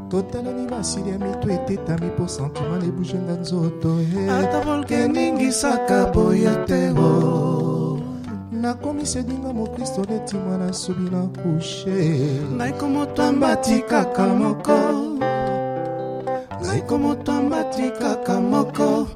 Totalani 0.10 0.68
masili 0.68 1.10
ya 1.10 1.20
mito 1.20 1.50
etetami 1.50 2.08
mpo 2.08 2.28
sentima 2.28 2.80
nebuzenga 2.80 3.34
nzoto 3.34 4.02
eh. 4.02 4.34
ata 4.34 4.60
volke 4.60 5.08
ningisaka 5.08 6.06
boye 6.06 6.56
te 6.66 6.90
o 6.98 8.00
nakomisi 8.52 9.20
edinga 9.20 9.54
mokristo 9.54 10.06
neti 10.10 10.36
mwana 10.36 10.74
sobi 10.74 11.10
na 11.10 11.22
kushe 11.22 12.42
ngai 12.56 12.74
komotambati 12.74 13.80
kaka 13.82 14.28
moko. 14.28 14.80
Ngai 16.62 16.82
komotambati 16.82 17.92
kaka 18.02 18.42
moko 18.42 19.08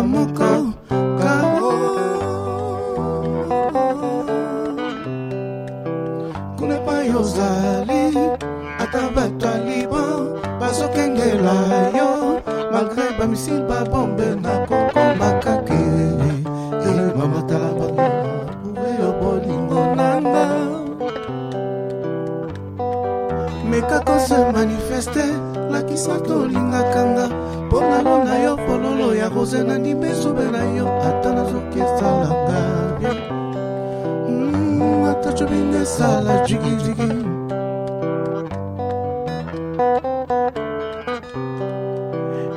I'm 0.00 0.14
okay. 0.16 0.29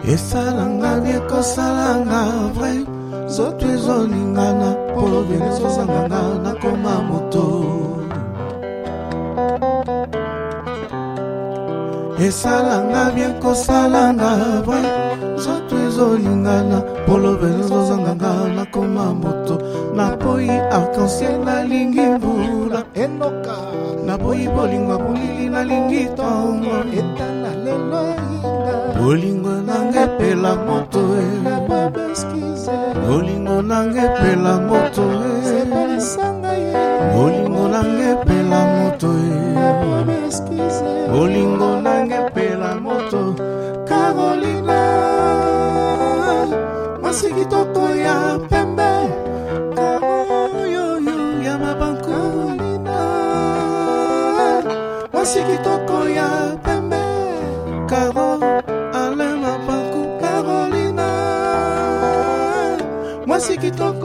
Esalanga 0.08 1.00
bien 1.04 1.22
kosalanga 1.30 2.52
vrai. 2.56 2.86
Zoto 3.28 3.66
ezolingana 3.66 4.76
polovene 4.94 5.48
ezozanganga 5.48 6.22
nakoma 6.44 6.96
moto. 7.10 7.46
Esalanga 12.20 13.12
bien 13.16 13.34
kosalanga 13.42 14.62
bwe 14.66 14.80
nzoto 15.36 15.76
ezolingana 15.88 16.78
polobele 17.08 17.60
ezozanganga 17.63 18.32
nakoma 18.56 19.06
moto. 19.22 19.56
Naboyi 19.96 20.56
arc-en-ciel 20.78 21.39
nalingi 21.46 22.06
mbula. 22.16 22.84
Enoka. 22.94 23.56
Naboyi 24.06 24.48
bolingo 24.56 24.98
bolili 25.04 25.50
nalingi 25.50 26.04
ntongo 26.12 26.76
etana 27.00 27.52
lelo 27.63 28.02
eyinga 28.12 28.76
bolingo 29.00 29.62
nanga 29.84 30.04
epela 30.04 30.56
moto 30.56 31.00
e. 31.15 31.26
Bolingo 33.08 33.62
nanga 33.62 34.02
epela 34.02 34.54
moto 34.62 35.04
e. 35.12 35.65
Bolingo 37.13 37.67
nanga 37.67 38.06
epela 38.13 38.60
moto 38.76 39.10
e. 39.13 39.32
Bolingo 41.12 41.82
nanga 41.82 42.15
epela 42.28 42.76
moto. 42.76 43.36
Carolina 43.86 44.80
mwasi 47.02 47.28
kitoko 47.34 47.89
ya 47.96 48.39
pembe 48.50 48.62
TikTok 63.63 64.03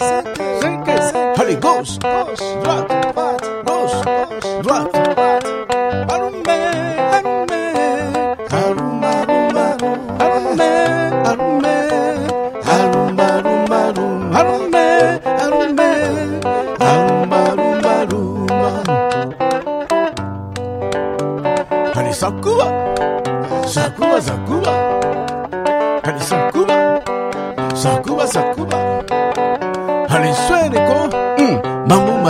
Holy 0.00 1.56
Ghost, 1.56 2.00
droite, 2.00 2.88
droite, 3.12 3.44
gauche, 3.66 4.02
droite. 4.62 5.09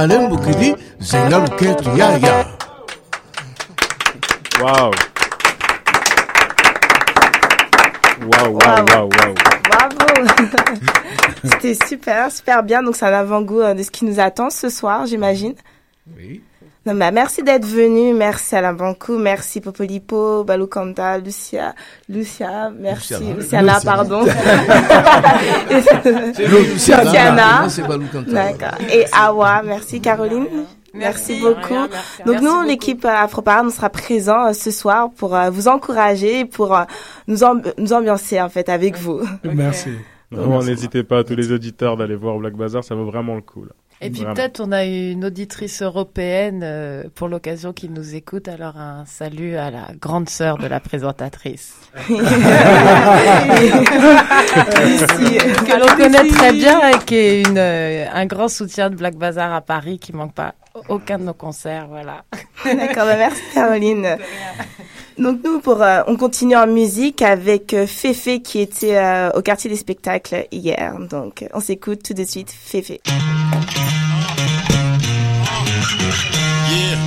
Mambo 0.01 0.17
Malembo 0.17 0.37
Kidi, 0.39 0.75
Zenga 0.99 1.39
Luketu, 1.39 1.91
ya, 1.97 2.17
ya. 2.19 2.47
Waouh. 4.63 4.95
Waouh, 8.31 8.55
waouh, 8.55 8.87
waouh, 8.87 9.09
waouh. 9.09 9.35
Bravo 9.69 10.29
C'était 11.45 11.75
super, 11.87 12.33
super 12.33 12.63
bien. 12.63 12.83
Donc, 12.83 12.97
c'est 12.97 13.05
un 13.05 13.13
avant-goût 13.13 13.75
de 13.75 13.83
ce 13.83 13.91
qui 13.91 14.07
nous 14.07 14.21
attend 14.21 14.49
ce 14.49 14.71
soir, 14.71 15.05
j'imagine. 15.05 15.55
Non, 16.90 16.98
bah, 16.98 17.11
merci 17.11 17.42
d'être 17.42 17.64
venu. 17.66 18.12
Merci 18.14 18.57
Alain 18.57 18.72
Bancou. 18.72 19.16
Merci 19.18 19.61
Popolipo, 19.61 20.44
Balukanda, 20.44 21.18
Lucia, 21.18 21.74
Lucia, 22.09 22.70
merci. 22.79 23.14
Luciana. 23.14 23.35
Luciana, 23.35 23.74
Luciana. 23.74 23.96
pardon. 23.96 24.24
C'est 26.35 26.46
Luciana. 26.48 27.62
Luciana. 27.64 27.98
D'accord. 28.26 28.79
Et 28.92 29.05
Awa, 29.12 29.62
merci 29.64 30.00
Caroline. 30.00 30.46
Merci, 30.92 31.38
Merci. 31.38 31.40
beaucoup. 31.40 31.74
Rien, 31.74 31.88
merci. 31.88 32.22
Donc 32.26 32.33
Merci 32.40 32.44
nous, 32.44 32.62
l'équipe 32.62 33.05
Afroparade, 33.05 33.66
on 33.66 33.70
sera 33.70 33.90
présent 33.90 34.46
euh, 34.48 34.53
ce 34.53 34.72
soir 34.72 35.09
pour 35.16 35.37
euh, 35.37 35.48
vous 35.48 35.68
encourager, 35.68 36.44
pour 36.44 36.76
euh, 36.76 36.83
nous, 37.29 37.44
amb- 37.44 37.62
nous 37.79 37.92
ambiancer 37.92 38.40
en 38.40 38.48
fait 38.48 38.68
avec 38.68 38.96
vous. 38.96 39.20
Merci. 39.44 39.90
Vraiment, 40.33 40.61
n'hésitez 40.64 41.05
pas 41.05 41.18
à 41.18 41.24
tous 41.24 41.37
les 41.37 41.53
auditeurs 41.53 41.96
d'aller 41.96 42.16
voir 42.16 42.37
Black 42.38 42.55
Bazaar, 42.55 42.83
ça 42.83 42.96
vaut 42.96 43.05
vraiment 43.05 43.37
le 43.37 43.40
coup. 43.40 43.62
Là. 43.64 43.70
Et 44.03 44.09
puis 44.09 44.25
peut-être 44.25 44.61
on 44.61 44.73
a 44.73 44.85
une 44.85 45.27
auditrice 45.27 45.83
européenne 45.83 46.63
euh, 46.63 47.05
pour 47.15 47.29
l'occasion 47.29 47.75
qui 47.75 47.91
nous 47.91 48.15
écoute. 48.15 48.49
Alors 48.49 48.79
un 48.79 49.05
salut 49.05 49.57
à 49.57 49.71
la 49.71 49.89
grande 50.01 50.31
sœur 50.31 50.57
de 50.57 50.67
la 50.67 50.81
présentatrice. 50.81 51.75
que 52.09 52.11
l'on 55.79 55.97
connaît 55.97 56.29
très 56.29 56.53
bien 56.53 56.89
et 56.89 56.99
qui 57.05 57.15
est 57.15 57.43
une, 57.43 57.59
euh, 57.59 58.07
un 58.11 58.25
grand 58.25 58.49
soutien 58.49 58.89
de 58.89 58.97
Black 58.97 59.17
Bazaar 59.17 59.53
à 59.53 59.61
Paris 59.61 59.99
qui 59.99 60.15
manque 60.15 60.33
pas 60.33 60.55
aucun 60.89 61.19
de 61.19 61.25
nos 61.25 61.35
concerts. 61.35 61.87
Voilà. 61.89 62.25
D'accord, 62.65 63.07
bah 63.07 63.17
merci 63.17 63.43
Caroline. 63.55 64.19
Donc 65.19 65.41
nous, 65.45 65.61
pour, 65.61 65.83
euh, 65.83 66.03
on 66.07 66.17
continue 66.17 66.57
en 66.57 66.67
musique 66.67 67.21
avec 67.23 67.75
euh, 67.75 67.87
Féfé 67.87 68.41
qui 68.41 68.61
était 68.61 68.97
euh, 68.97 69.31
au 69.35 69.43
quartier 69.43 69.69
des 69.69 69.77
spectacles 69.77 70.47
hier. 70.51 70.99
Donc 70.99 71.43
euh, 71.43 71.49
on 71.53 71.61
s'écoute 71.61 72.03
tout 72.03 72.15
de 72.15 72.25
suite 72.25 72.51
Féfé. 72.51 73.01
Yeah. 76.71 76.99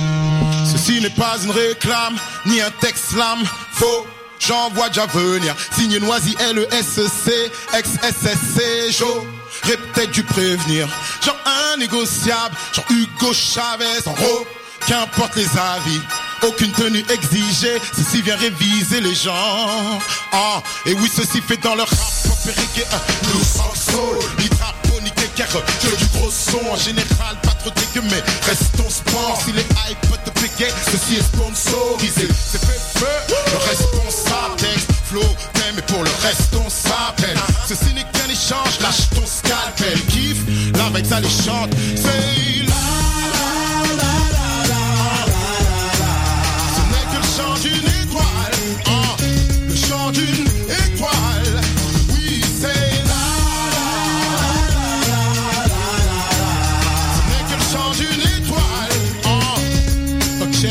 Ceci 0.64 1.00
n'est 1.00 1.10
pas 1.10 1.36
une 1.42 1.50
réclame, 1.50 2.14
ni 2.46 2.60
un 2.60 2.70
texte 2.80 3.12
slam. 3.12 3.38
Faux, 3.72 4.06
j'envoie 4.38 4.88
déjà 4.88 5.06
venir. 5.06 5.56
Signe 5.72 5.98
Noisy 5.98 6.36
L-E-S-C, 6.50 7.32
ex-SSC, 7.76 8.92
J'aurais 9.64 9.76
peut-être 9.78 10.10
dû 10.10 10.22
prévenir. 10.22 10.88
Genre 11.24 11.36
négociable, 11.78 12.54
genre 12.72 12.84
Hugo 12.90 13.32
Chavez, 13.32 14.06
en 14.06 14.12
gros. 14.12 14.46
Qu'importe 14.86 15.34
les 15.36 15.46
avis, 15.46 16.00
aucune 16.42 16.70
tenue 16.72 17.02
exigée, 17.08 17.80
ceci 17.96 18.20
vient 18.20 18.36
réviser 18.36 19.00
les 19.00 19.14
gens. 19.14 19.98
Ah, 20.30 20.62
et 20.84 20.92
oui, 20.92 21.10
ceci 21.14 21.40
fait 21.40 21.56
dans 21.56 21.74
leur 21.74 21.88
rap 21.88 22.34
périqué 22.44 22.84
un 22.92 23.32
nous 23.32 23.42
soul, 23.42 24.18
ni 24.38 24.48
drapeau, 24.50 25.00
ni 25.02 25.10
kéker, 25.12 25.48
que 25.48 25.96
du 25.96 26.04
gros 26.18 26.30
son. 26.30 26.60
En 26.70 26.76
général, 26.76 27.38
pas 27.42 27.54
trop 27.60 27.70
dégueu, 27.70 28.06
mais 28.10 28.22
restons 28.46 28.90
sport. 28.90 29.40
Si 29.42 29.52
les 29.52 29.62
peuvent 29.62 30.18
te 30.24 30.38
piquer, 30.38 30.68
ceci 30.92 31.14
est 31.16 31.22
sponsorisé. 31.22 32.28
C'est 32.52 32.60
fait 32.60 32.80
feu, 32.98 33.06
le 33.52 33.58
responsable, 33.70 34.60
flow, 35.08 35.22
et 35.78 35.82
pour 35.82 36.02
le 36.02 36.10
reste, 36.22 36.54
on 36.54 36.68
s'appelle. 36.68 37.38
La 40.94 41.00
vague, 41.00 41.06
ça 41.06 41.20
les 41.20 41.28
chante. 41.28 41.70
C'est 41.96 42.62
la 42.66 42.74
ce 46.74 46.80
n'est 46.90 47.06
que 47.10 47.18
le 47.18 47.28
chant 47.36 47.54
d'une 47.62 47.88
étoile. 48.02 48.54
Ah, 48.86 49.16
le 49.68 49.76
chant 49.76 50.10
d'une 50.10 50.46
étoile. 50.86 51.60
Oui, 52.10 52.42
c'est 52.60 53.06
là. 53.08 53.24
Ce 57.14 57.20
n'est 57.28 57.44
que 57.50 57.56
le 57.58 57.66
chant 57.72 57.90
d'une 57.98 58.22
étoile. 58.42 58.94
Ah, 59.24 59.56
ok, 60.42 60.62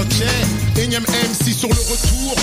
ok. 0.00 0.82
Énième 0.82 1.04
MC 1.04 1.52
sur 1.52 1.68
le 1.68 1.74
retour. 1.74 2.34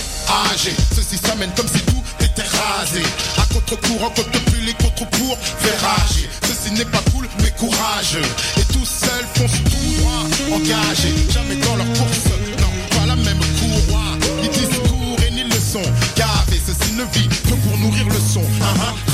Âgé, 0.54 0.74
ceci 0.96 1.18
s'amène 1.18 1.52
comme 1.56 1.68
si 1.68 1.82
tout 1.82 2.04
était 2.20 2.44
rasé. 2.44 3.02
À 3.38 3.54
contre-courant, 3.54 4.10
contre 4.12 4.44
plus 4.46 4.62
les 4.62 4.74
contre 4.74 5.08
pour 5.10 5.38
faire 5.38 5.82
rager. 5.82 6.30
Ceci 6.70 6.80
n'est 6.80 6.92
pas 6.92 7.02
cool, 7.12 7.28
mais 7.42 7.52
courageux. 7.52 8.22
Et 8.58 8.74
tout 8.74 8.86
seul 8.86 9.26
fonce 9.36 9.52
tout 9.64 10.02
droit, 10.02 10.56
engagé. 10.56 11.14
Jamais 11.30 11.56
dans 11.56 11.76
leur 11.76 11.88
course, 11.94 12.26
non, 12.60 12.98
pas 12.98 13.06
la 13.08 13.16
même 13.16 13.40
courroie. 13.60 14.18
Ni 14.42 14.50
discours 14.50 15.18
et 15.28 15.32
ni 15.32 15.44
leçon. 15.44 15.82
Gavé, 16.16 16.62
ceci 16.66 16.94
ne 16.94 17.04
vit 17.14 17.28
que 17.28 17.56
pour 17.56 17.78
nourrir 17.78 18.06
le 18.08 18.20
son. 18.20 18.44
Ah, 18.62 18.74
ah, 18.82 19.09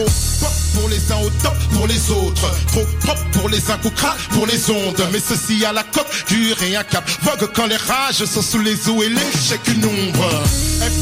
Trop 0.00 0.08
pop 0.40 0.52
pour 0.74 0.88
les 0.88 1.12
uns 1.12 1.18
au 1.18 1.30
top, 1.42 1.56
pour 1.74 1.86
les 1.86 2.10
autres. 2.10 2.50
Trop 2.68 2.86
pop 3.04 3.18
pour 3.32 3.48
les 3.50 3.70
uns, 3.70 3.76
coucra 3.76 4.16
pour 4.30 4.46
les 4.46 4.70
ondes. 4.70 5.06
Mais 5.12 5.20
ceci 5.20 5.62
à 5.64 5.72
la 5.74 5.82
coque, 5.82 6.06
dur 6.28 6.56
et 6.62 6.74
un 6.74 6.84
cap. 6.84 7.04
Vogue 7.22 7.50
quand 7.54 7.66
les 7.66 7.76
rages 7.76 8.24
sont 8.24 8.40
sous 8.40 8.60
les 8.60 8.88
eaux 8.88 9.02
et 9.02 9.10
l'échec 9.10 9.60
une 9.68 9.84
ombre. 9.84 10.30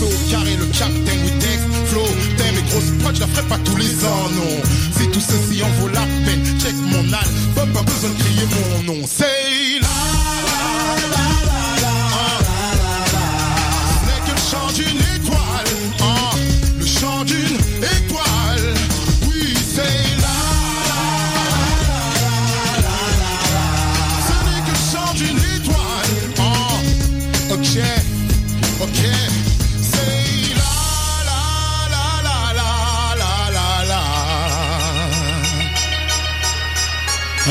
FO 0.00 0.08
carré, 0.30 0.56
le 0.56 0.66
captain 0.66 1.18
with 1.24 1.38
Dex, 1.38 1.60
flow. 1.86 2.08
Thème 2.38 2.58
et 2.58 2.70
grosse 2.70 2.90
prod, 3.00 3.14
je 3.14 3.20
la 3.20 3.26
ferai 3.28 3.42
pas 3.42 3.58
tous 3.58 3.76
les 3.76 4.04
ans, 4.04 4.30
non. 4.34 4.62
Si 4.98 5.08
tout 5.10 5.20
ceci 5.20 5.62
en 5.62 5.70
vaut 5.80 5.88
la 5.88 6.02
peine, 6.24 6.44
check 6.60 6.74
mon 6.74 7.04
album, 7.04 7.72
pas 7.72 7.82
besoin 7.82 8.10
de 8.10 8.18
crier 8.18 8.48
mon 8.50 8.94
nom. 8.94 9.06
C'est 9.06 9.78
la 9.80 9.97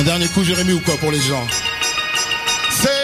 dernier 0.07 0.27
coup, 0.29 0.41
Jérémy, 0.41 0.71
ou 0.71 0.79
quoi 0.79 0.95
pour 0.95 1.11
les 1.11 1.19
gens 1.19 1.45
C'est. 2.71 2.95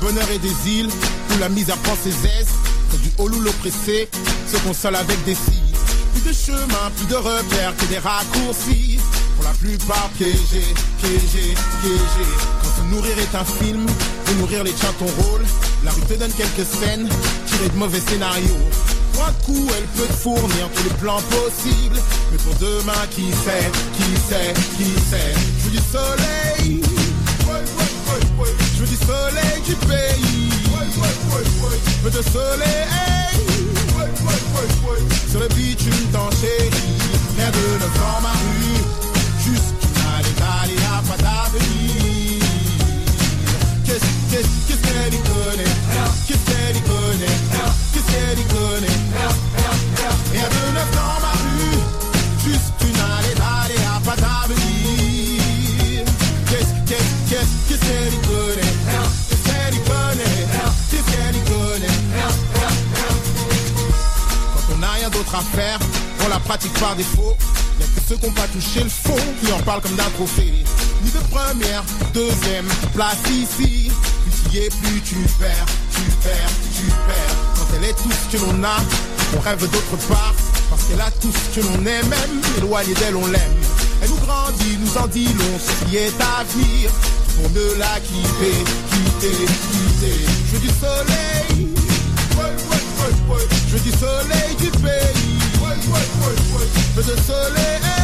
Bonheur 0.00 0.30
et 0.34 0.38
des 0.38 0.68
îles, 0.68 0.90
où 1.34 1.38
la 1.40 1.48
misère 1.48 1.78
prend 1.78 1.96
ses 1.96 2.10
aises, 2.10 2.52
près 2.90 2.98
du 2.98 3.10
Holou 3.16 3.40
l'oppressé, 3.40 4.06
se 4.46 4.58
console 4.58 4.96
avec 4.96 5.24
des 5.24 5.34
filles. 5.34 5.72
Plus 6.12 6.28
de 6.28 6.34
chemin, 6.34 6.90
plus 6.94 7.06
de 7.06 7.14
repères 7.14 7.74
que 7.78 7.86
des 7.86 7.96
raccourcis. 7.96 8.93
La 9.44 9.50
plupart 9.50 10.08
piégés, 10.16 10.74
piégés, 11.00 11.54
piégés. 11.82 12.34
Quand 12.62 12.72
se 12.76 12.82
nourrir 12.90 13.18
est 13.18 13.34
un 13.36 13.44
film, 13.44 13.86
et 14.30 14.34
nourrir 14.36 14.64
les 14.64 14.72
tiens 14.72 14.92
ton 14.98 15.06
rôle, 15.22 15.44
la 15.84 15.90
rue 15.90 16.00
te 16.02 16.14
donne 16.14 16.32
quelques 16.32 16.66
scènes, 16.66 17.08
tirées 17.46 17.68
de 17.68 17.76
mauvais 17.76 18.00
scénarios. 18.00 18.68
Pour 19.12 19.24
un 19.26 19.32
coup, 19.44 19.66
elle 19.76 19.84
peut 19.96 20.06
te 20.06 20.12
fournir 20.14 20.68
tous 20.74 20.84
les 20.84 20.94
plans 20.94 21.20
possibles. 21.28 22.00
Mais 22.32 22.38
pour 22.38 22.54
demain, 22.54 23.06
qui 23.10 23.30
sait, 23.30 23.70
qui 23.96 24.16
sait, 24.28 24.54
qui 24.76 24.90
sait? 25.10 25.34
Je 25.58 25.64
veux 25.64 25.70
du 25.70 25.82
soleil, 25.92 26.82
je 28.74 28.80
veux 28.80 28.86
du 28.86 28.96
soleil 28.96 29.60
du 29.66 29.74
pays. 29.86 30.50
Je 31.96 32.04
veux 32.04 32.10
de 32.10 32.22
soleil. 32.22 32.86
Sur 35.30 35.40
le 35.40 35.48
bitume 35.48 35.92
t'en 36.12 36.30
chérie. 36.30 36.70
Rien 37.36 37.50
de 37.50 37.78
neuf 37.78 37.94
dans 37.98 38.20
ma. 38.22 38.32
Parlent 69.64 69.80
comme 69.80 69.96
d'un 69.96 70.10
trophée. 70.10 70.64
Ni 71.02 71.10
de 71.10 71.18
première, 71.30 71.82
deuxième 72.12 72.66
place 72.94 73.18
ici. 73.30 73.90
Plus 74.22 74.50
tu 74.50 74.56
y 74.56 74.60
es, 74.60 74.68
plus 74.68 75.00
tu 75.02 75.14
perds, 75.38 75.66
tu 75.94 76.02
perds, 76.22 76.50
tu 76.76 76.86
perds. 77.06 77.36
Quand 77.56 77.66
elle 77.76 77.84
est 77.84 77.94
tout 77.94 78.10
ce 78.10 78.36
que 78.36 78.42
l'on 78.42 78.64
a, 78.64 78.76
on 79.36 79.40
rêve 79.40 79.60
d'autre 79.60 79.96
part. 80.08 80.34
Parce 80.70 80.84
qu'elle 80.84 81.00
a 81.00 81.10
tout 81.20 81.32
ce 81.32 81.60
que 81.60 81.66
l'on 81.66 81.86
aime, 81.86 82.08
même 82.08 82.40
éloigné 82.58 82.94
d'elle, 82.94 83.16
on 83.16 83.26
l'aime. 83.26 83.56
Elle 84.02 84.10
nous 84.10 84.16
grandit, 84.16 84.78
nous 84.80 84.98
en 84.98 85.06
dit 85.06 85.26
long, 85.26 85.58
ce 85.58 85.84
qui 85.84 85.96
est 85.96 86.20
à 86.20 86.44
venir. 86.44 86.90
Pour 87.36 87.50
ne 87.50 87.78
la 87.78 87.98
quitter, 88.00 88.54
quitter, 88.90 89.36
quitter. 89.72 90.20
Je 90.46 90.56
veux 90.56 90.60
du 90.60 90.68
soleil, 90.68 91.68
je 93.68 93.76
veux 93.76 93.80
du 93.80 93.90
soleil 93.90 94.54
du 94.58 94.70
pays. 94.70 95.34
Je 96.96 97.00
veux 97.00 97.14
de 97.14 97.20
soleil 97.22 98.03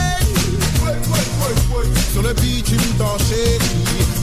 sur 2.12 2.22
le 2.22 2.33
bitume 2.35 2.79
t'en 2.98 3.16
chérie. 3.18 3.59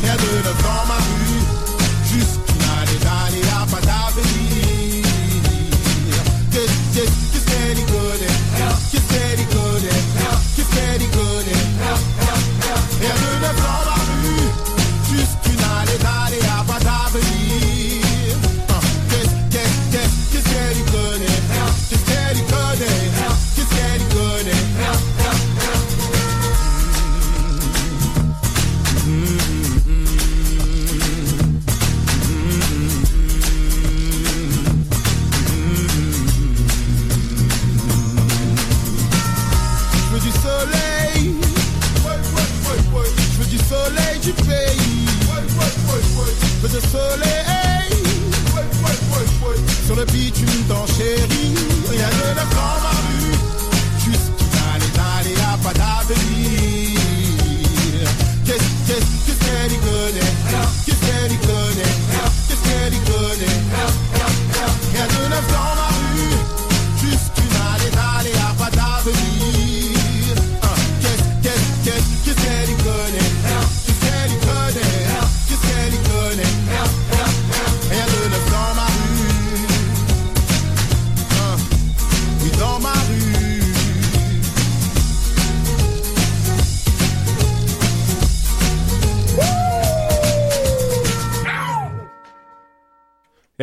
Rien 0.04 0.16
de 0.16 0.44
neuf 0.44 0.64
dans 0.64 0.86
ma 0.88 0.96
rue, 0.96 1.44
juste 2.12 2.40
allez, 2.80 3.00
allez, 3.26 3.48
à 3.50 3.66
pas 3.66 3.82
d'avenir. 3.82 4.48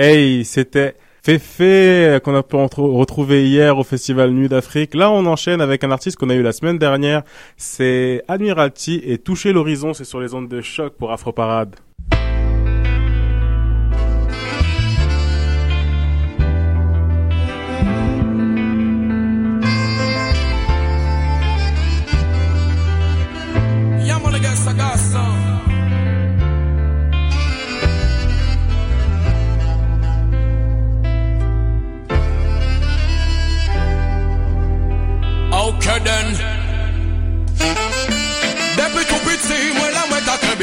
Hey, 0.06 0.44
c'était 0.44 0.96
Féfé 1.22 2.18
qu'on 2.22 2.34
a 2.34 2.42
pu 2.42 2.56
retro- 2.56 2.92
retrouver 2.92 3.48
hier 3.48 3.78
au 3.78 3.84
Festival 3.84 4.32
Nuit 4.32 4.50
d'Afrique. 4.50 4.94
Là, 4.94 5.10
on 5.10 5.24
enchaîne 5.24 5.62
avec 5.62 5.82
un 5.82 5.90
artiste 5.90 6.18
qu'on 6.18 6.28
a 6.28 6.34
eu 6.34 6.42
la 6.42 6.52
semaine 6.52 6.76
dernière. 6.76 7.22
C'est 7.56 8.22
Admiralty 8.28 9.00
et 9.02 9.16
Toucher 9.16 9.54
l'horizon, 9.54 9.94
c'est 9.94 10.04
sur 10.04 10.20
les 10.20 10.34
ondes 10.34 10.48
de 10.50 10.60
choc 10.60 10.92
pour 10.98 11.10
Afro 11.10 11.32
Parade. 11.32 11.76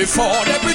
before. 0.01 0.45
The 0.45 0.70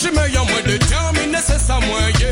chimè 0.00 0.24
yon 0.32 0.46
mwen 0.48 0.64
determine 0.64 1.40
se 1.44 1.58
sa 1.60 1.76
mwen 1.80 2.08
ye 2.20 2.30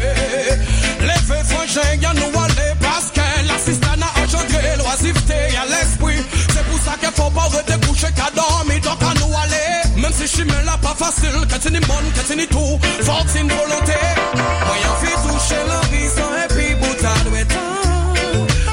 Le 1.05 1.17
fe 1.29 1.39
fanje 1.51 1.85
yon 2.03 2.17
nou 2.17 2.41
ale 2.41 2.69
Paske 2.81 3.27
la 3.49 3.59
sista 3.61 3.97
nan 4.01 4.09
engendre 4.23 4.73
Loasivte 4.81 5.39
yon 5.53 5.69
l'esprit. 5.73 6.23
Se 6.55 6.65
pou 6.69 6.81
sa 6.85 6.97
ke 7.03 7.13
fò 7.19 7.29
pa 7.35 7.49
rete 7.53 7.77
kouche 7.85 8.13
Ka 8.17 8.31
dormi 8.37 8.81
donk 8.85 9.05
an 9.11 9.21
nou 9.21 9.43
ale 9.43 9.63
Mem 9.99 10.15
si 10.17 10.31
chimè 10.37 10.63
la 10.65 10.79
pa 10.85 10.95
fasil 10.97 11.37
Ke 11.51 11.61
ti 11.65 11.75
ni 11.75 11.83
mon, 11.85 12.09
ke 12.17 12.25
ti 12.31 12.39
ni 12.41 12.49
tou 12.55 12.81
Fòk 13.05 13.29
ti 13.35 13.45
ni 13.45 13.53
volante 13.53 14.01
Mwen 14.39 14.83
yon 14.87 14.99
fi 15.03 15.15
touche 15.27 15.61
l'horizon 15.69 16.37
E 16.45 16.49
pi 16.55 16.73
boutan 16.81 17.33
wè 17.35 17.45
tan 17.53 17.69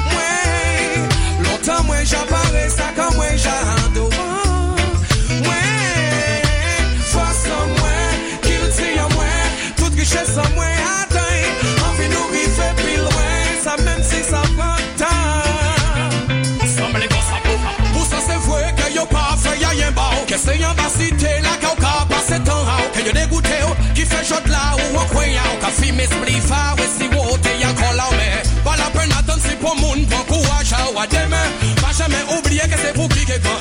Mwen, 0.08 1.08
lontan 1.44 1.84
mwen 1.90 2.06
japan 2.08 2.45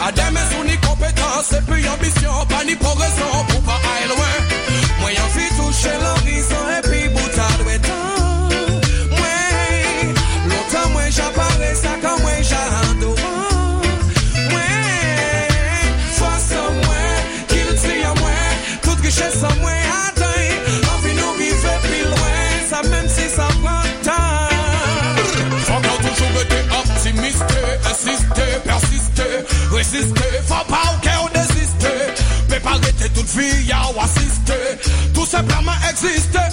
A 0.05 0.11
deme 0.11 0.39
sou 0.51 0.63
ni 0.63 0.77
kompetans, 0.85 1.49
epi 1.57 1.87
ambisyon, 1.89 2.45
pa 2.51 2.61
ni 2.67 2.75
progresyon 2.77 3.47
pou 3.49 3.61
pa 3.65 3.73
a 3.73 3.95
elwen. 4.03 4.53
Mwen 5.01 5.17
yon 5.17 5.33
fi 5.33 5.49
touche 5.57 5.97
lan. 6.03 6.14
sister. 36.05 36.44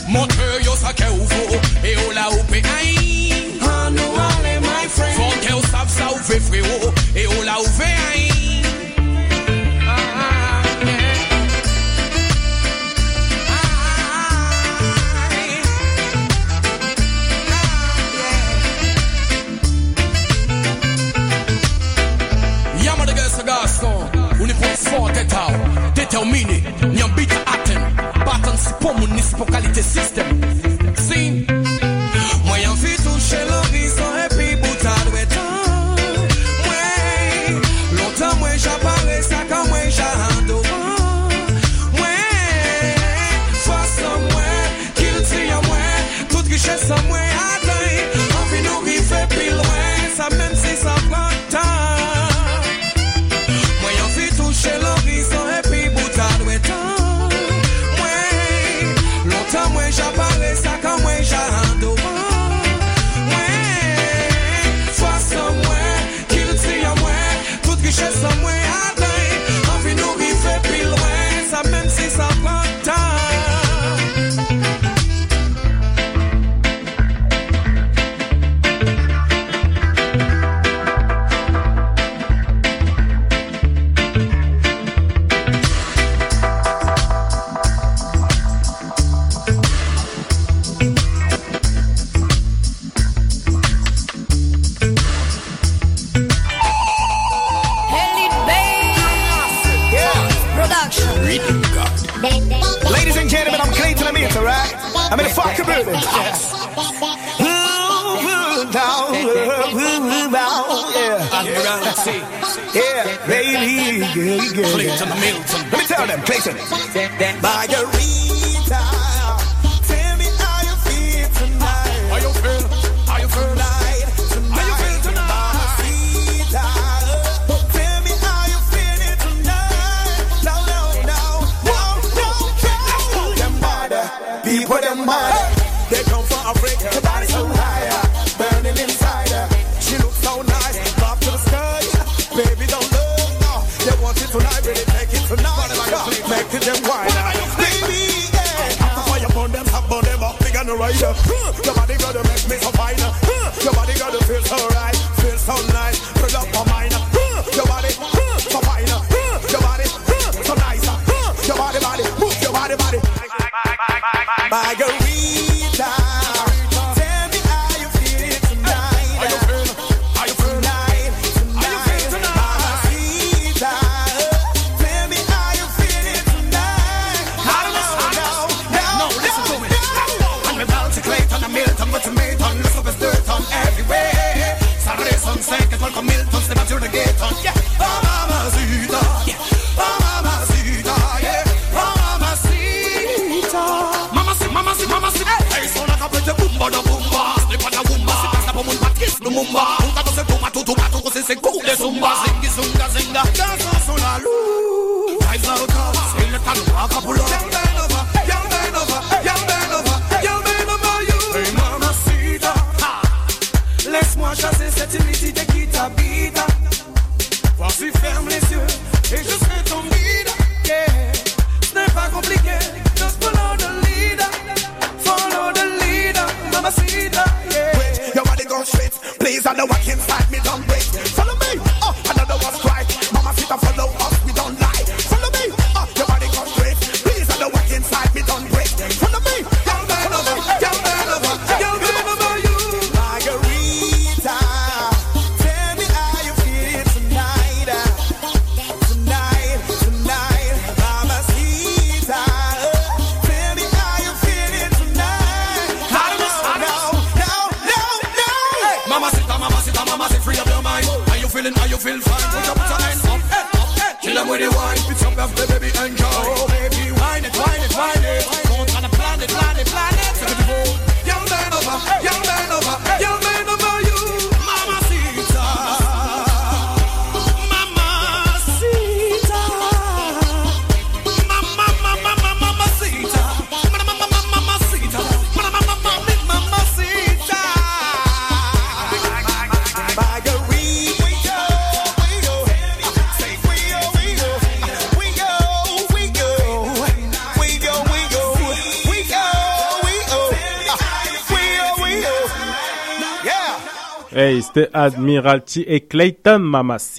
Admiralty 304.72 305.64
et 305.66 305.80
Clayton 305.80 306.38
Mamacita. 306.40 306.90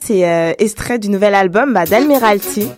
C'est 0.00 0.28
euh, 0.28 0.52
extrait 0.58 0.98
du 0.98 1.08
nouvel 1.08 1.34
album 1.34 1.72
bah, 1.72 1.84
d'Admiralty. 1.84 2.68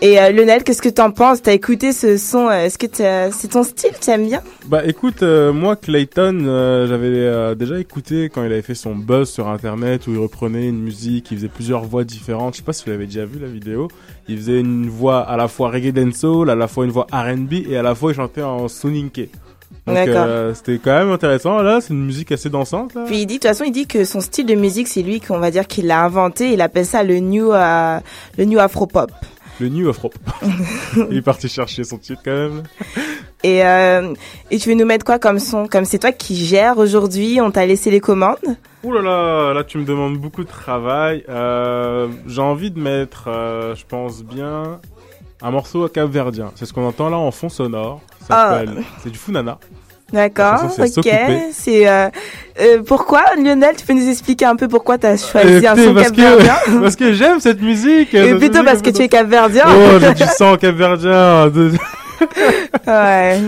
Et 0.00 0.20
euh, 0.20 0.30
Lionel, 0.32 0.64
qu'est-ce 0.64 0.82
que 0.82 0.88
t'en 0.88 1.12
penses? 1.12 1.40
T'as 1.40 1.54
écouté 1.54 1.92
ce 1.92 2.18
son 2.18 2.48
euh, 2.48 2.66
Est-ce 2.66 2.76
que 2.76 2.86
c'est 3.32 3.48
ton 3.48 3.62
style? 3.62 3.92
Tu 4.00 4.10
aimes 4.10 4.26
bien? 4.26 4.42
Bah 4.66 4.84
écoute, 4.84 5.22
euh, 5.22 5.52
moi 5.52 5.76
Clayton, 5.76 6.40
j'avais 6.86 7.54
déjà 7.54 7.78
écouté 7.78 8.28
quand 8.28 8.44
il 8.44 8.52
avait 8.52 8.62
fait 8.62 8.74
son 8.74 8.94
buzz 8.96 9.30
sur 9.30 9.48
internet 9.48 10.06
où 10.06 10.12
il 10.12 10.18
reprenait 10.18 10.68
une 10.68 10.82
musique, 10.82 11.30
il 11.30 11.38
faisait 11.38 11.48
plusieurs 11.48 11.84
voix 11.84 12.04
différentes. 12.04 12.54
Je 12.54 12.58
sais 12.58 12.64
pas 12.64 12.72
si 12.72 12.84
vous 12.84 12.90
l'avez 12.90 13.06
déjà 13.06 13.24
vu 13.24 13.38
la 13.38 13.46
vidéo. 13.46 13.88
Il 14.28 14.36
faisait 14.36 14.60
une 14.60 14.88
voix 14.90 15.20
à 15.20 15.36
la 15.36 15.48
fois 15.48 15.70
reggae 15.70 15.92
dancehall, 15.92 16.50
à 16.50 16.54
la 16.54 16.68
fois 16.68 16.84
une 16.84 16.90
voix 16.90 17.06
R&B 17.12 17.52
et 17.68 17.76
à 17.76 17.82
la 17.82 17.94
fois 17.94 18.12
il 18.12 18.16
chantait 18.16 18.42
en 18.42 18.68
soninké. 18.68 19.30
Donc 19.86 19.96
euh, 19.96 20.54
c'était 20.54 20.78
quand 20.82 20.98
même 20.98 21.10
intéressant. 21.10 21.60
Là, 21.60 21.80
c'est 21.80 21.92
une 21.92 22.04
musique 22.04 22.32
assez 22.32 22.48
dansante. 22.48 22.94
Là. 22.94 23.04
Puis 23.06 23.18
il 23.18 23.26
dit, 23.26 23.34
de 23.34 23.40
toute 23.40 23.48
façon, 23.48 23.64
il 23.64 23.72
dit 23.72 23.86
que 23.86 24.04
son 24.04 24.20
style 24.20 24.46
de 24.46 24.54
musique, 24.54 24.88
c'est 24.88 25.02
lui 25.02 25.20
qu'on 25.20 25.38
va 25.38 25.50
dire 25.50 25.66
qu'il 25.66 25.86
l'a 25.86 26.02
inventé. 26.02 26.52
Il 26.52 26.60
appelle 26.62 26.86
ça 26.86 27.02
le 27.02 27.18
new, 27.18 27.52
euh, 27.52 27.98
le 28.38 28.44
new 28.44 28.58
afro-pop. 28.58 29.10
Le 29.60 29.68
New 29.68 29.88
Afro. 29.88 30.10
il 31.10 31.18
est 31.18 31.22
parti 31.22 31.48
chercher 31.48 31.84
son 31.84 31.96
titre 31.96 32.22
quand 32.24 32.32
même. 32.32 32.64
Et, 33.44 33.64
euh, 33.64 34.12
et 34.50 34.58
tu 34.58 34.68
veux 34.68 34.74
nous 34.74 34.84
mettre 34.84 35.04
quoi 35.04 35.20
comme 35.20 35.38
son? 35.38 35.68
Comme 35.68 35.84
c'est 35.84 36.00
toi 36.00 36.10
qui 36.10 36.34
gères 36.34 36.76
aujourd'hui, 36.78 37.40
on 37.40 37.52
t'a 37.52 37.64
laissé 37.64 37.92
les 37.92 38.00
commandes? 38.00 38.38
Ouh 38.82 38.92
là 38.92 39.00
là, 39.00 39.52
là 39.54 39.62
tu 39.62 39.78
me 39.78 39.84
demandes 39.84 40.18
beaucoup 40.18 40.42
de 40.42 40.48
travail. 40.48 41.24
Euh, 41.28 42.08
J'ai 42.26 42.40
envie 42.40 42.72
de 42.72 42.80
mettre, 42.80 43.28
je 43.76 43.84
pense 43.86 44.24
bien, 44.24 44.80
un 45.42 45.50
morceau 45.50 45.88
capverdien. 45.88 46.52
C'est 46.54 46.66
ce 46.66 46.72
qu'on 46.72 46.86
entend 46.86 47.08
là 47.08 47.18
en 47.18 47.30
fond 47.30 47.48
sonore. 47.48 48.00
Ça 48.26 48.60
Ah. 48.60 48.62
C'est 49.02 49.10
du 49.10 49.18
Funana. 49.18 49.58
D'accord, 50.12 50.70
ok. 50.78 51.08
C'est 51.52 51.88
euh, 51.88 52.08
euh, 52.60 52.82
pourquoi 52.86 53.24
Lionel, 53.36 53.74
tu 53.76 53.84
peux 53.84 53.94
nous 53.94 54.08
expliquer 54.08 54.44
un 54.44 54.54
peu 54.54 54.68
pourquoi 54.68 54.96
t'as 54.96 55.16
choisi 55.16 55.66
un 55.66 55.74
son 55.74 55.92
parce 55.92 56.12
capverdien 56.12 56.54
que, 56.66 56.80
parce 56.82 56.94
que 56.94 57.12
j'aime 57.12 57.40
cette 57.40 57.60
musique. 57.60 58.14
Et 58.14 58.34
plutôt 58.34 58.58
musique, 58.58 58.64
parce 58.64 58.82
que 58.82 58.90
tu 58.90 59.02
es 59.02 59.08
capverdien. 59.08 59.64
Oh, 59.66 59.98
j'ai 59.98 60.14
du 60.14 60.30
sang 60.36 60.56
capverdien. 60.56 61.50
Ouais. 62.86 63.40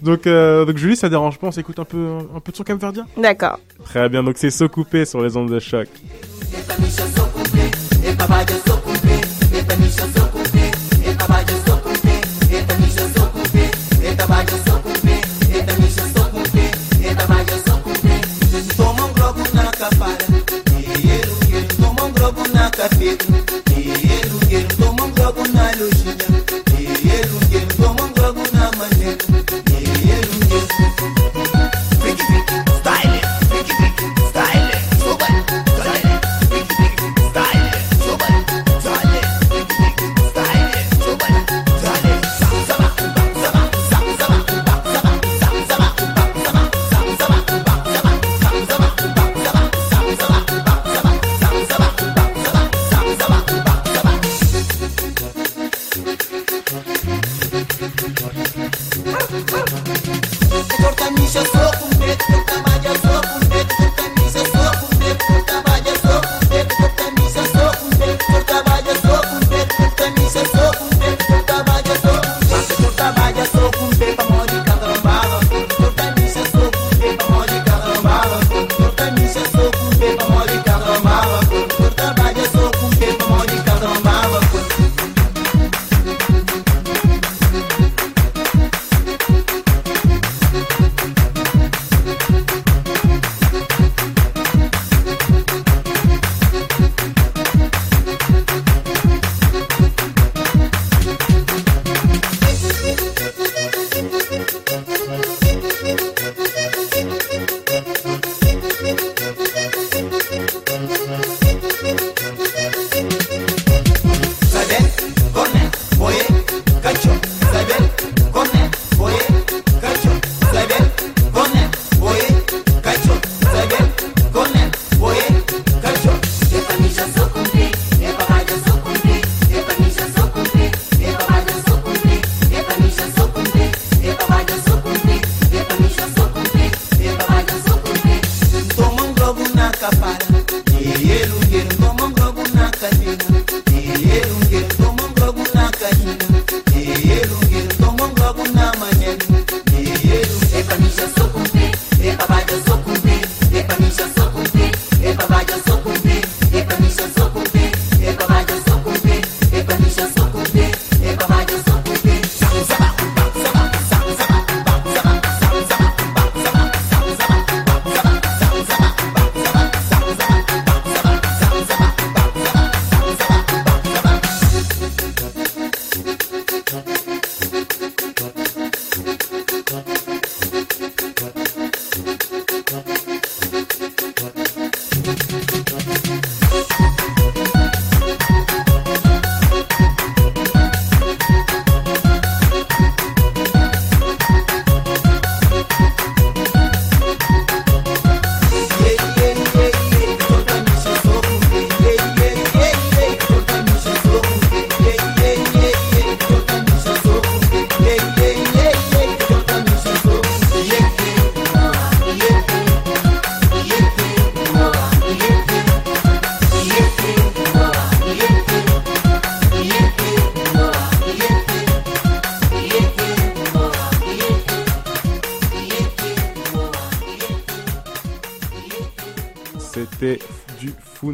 donc, 0.00 0.26
euh, 0.26 0.64
donc 0.64 0.78
Julie, 0.78 0.96
ça 0.96 1.08
dérange 1.08 1.38
pas 1.38 1.48
On 1.48 1.50
s'écoute 1.50 1.78
un 1.78 1.84
peu, 1.84 2.18
un 2.34 2.40
peu 2.40 2.52
de 2.52 2.56
son 2.56 2.62
capverdien 2.62 3.06
D'accord. 3.16 3.58
Très 3.84 4.08
bien, 4.08 4.22
donc 4.22 4.36
c'est 4.38 4.50
So 4.50 4.68
Coupé 4.68 5.04
sur 5.04 5.20
les 5.20 5.36
ondes 5.36 5.50
de 5.50 5.58
choc. 5.58 5.88
kafeta 22.82 23.24
iye 23.78 24.16
lungeni 24.30 24.68
ngomongakunalo 24.78 25.86
shida 25.98 26.26
iye 26.80 27.16
lungeni 27.28 27.72
ngomongakunamaneta 27.78 29.41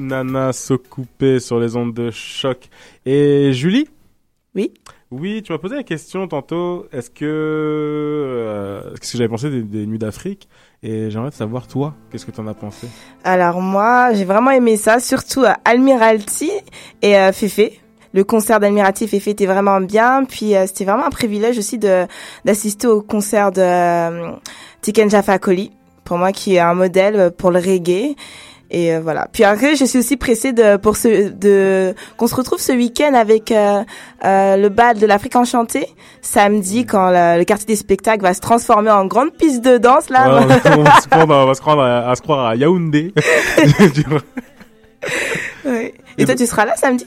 du 0.09 0.15
Funana 0.15 0.53
Sokoupé 0.53 1.39
sur 1.39 1.61
les 1.61 1.77
ondes 1.77 1.93
de 1.93 2.11
choc. 2.11 2.69
Et 3.05 3.53
Julie? 3.53 3.89
Oui. 4.55 4.73
Oui, 5.11 5.43
tu 5.43 5.53
m'as 5.53 5.59
posé 5.59 5.77
la 5.77 5.83
question 5.83 6.27
tantôt. 6.29 6.87
Est-ce 6.93 7.11
que 7.11 7.25
euh, 7.25 8.95
qu'est-ce 8.95 9.13
que 9.13 9.19
j'avais 9.19 9.29
pensé 9.29 9.51
des, 9.51 9.63
des 9.63 9.87
Nuits 9.87 9.99
d'Afrique? 9.99 10.49
Et 10.83 11.11
j'aimerais 11.11 11.31
savoir 11.31 11.67
toi, 11.67 11.95
qu'est-ce 12.11 12.27
que 12.27 12.31
tu 12.31 12.41
en 12.41 12.47
as 12.47 12.55
pensé? 12.55 12.87
Alors 13.25 13.61
moi, 13.61 14.13
j'ai 14.13 14.25
vraiment 14.25 14.51
aimé 14.51 14.77
ça, 14.77 15.01
surtout 15.01 15.45
euh, 15.45 15.53
Almiralty 15.65 16.51
et 17.03 17.17
euh, 17.17 17.33
Fefe. 17.33 17.73
Le 18.13 18.25
concert 18.25 18.61
d'Almiralty 18.61 19.05
et 19.05 19.09
Fefe 19.09 19.29
était 19.29 19.47
vraiment 19.47 19.81
bien. 19.81 20.25
Puis 20.25 20.55
euh, 20.55 20.67
c'était 20.67 20.85
vraiment 20.85 21.07
un 21.07 21.11
privilège 21.11 21.59
aussi 21.59 21.79
de 21.79 22.07
d'assister 22.45 22.87
au 22.87 23.03
concert 23.03 23.51
de 23.51 23.63
euh, 23.63 24.33
Tiken 24.83 25.09
Jaffa 25.11 25.39
Koli, 25.39 25.73
pour 26.05 26.19
moi 26.19 26.33
qui 26.33 26.57
est 26.57 26.61
un 26.61 26.75
modèle 26.75 27.33
pour 27.37 27.51
le 27.51 27.59
reggae. 27.59 28.15
Et 28.71 28.95
euh, 28.95 29.01
voilà. 29.01 29.29
Puis 29.33 29.45
après, 29.45 29.77
je 29.77 29.85
suis 29.85 29.99
aussi 29.99 30.17
pressée 30.17 30.53
de 30.53 30.77
pour 30.77 30.97
ce 30.97 31.31
de 31.31 31.95
qu'on 32.17 32.27
se 32.27 32.35
retrouve 32.35 32.61
ce 32.61 32.73
week-end 32.73 33.15
avec 33.15 33.51
euh, 33.51 33.83
euh, 34.25 34.57
le 34.57 34.69
bal 34.69 34.99
de 34.99 35.07
l'Afrique 35.07 35.37
enchantée 35.37 35.87
samedi 36.21 36.85
quand 36.85 37.11
le, 37.11 37.39
le 37.39 37.45
quartier 37.45 37.67
des 37.67 37.77
spectacles 37.77 38.23
va 38.23 38.35
se 38.35 38.41
transformer 38.41 38.91
en 38.91 39.07
grande 39.07 39.33
piste 39.33 39.65
de 39.65 39.79
danse 39.79 40.11
là. 40.11 40.41
Ouais, 40.41 40.45
on, 40.77 40.83
va 40.83 41.01
se 41.01 41.09
prendre, 41.09 41.35
on 41.35 41.47
va 41.47 41.55
se 41.55 41.61
prendre 41.61 41.83
à, 41.83 42.11
à 42.11 42.15
se 42.15 42.21
croire 42.21 42.47
à 42.47 42.57
Yaoundé. 42.57 43.15
Ouais. 45.65 45.95
Et 46.17 46.25
toi, 46.25 46.35
tu 46.35 46.47
seras 46.47 46.65
là 46.65 46.75
samedi? 46.77 47.07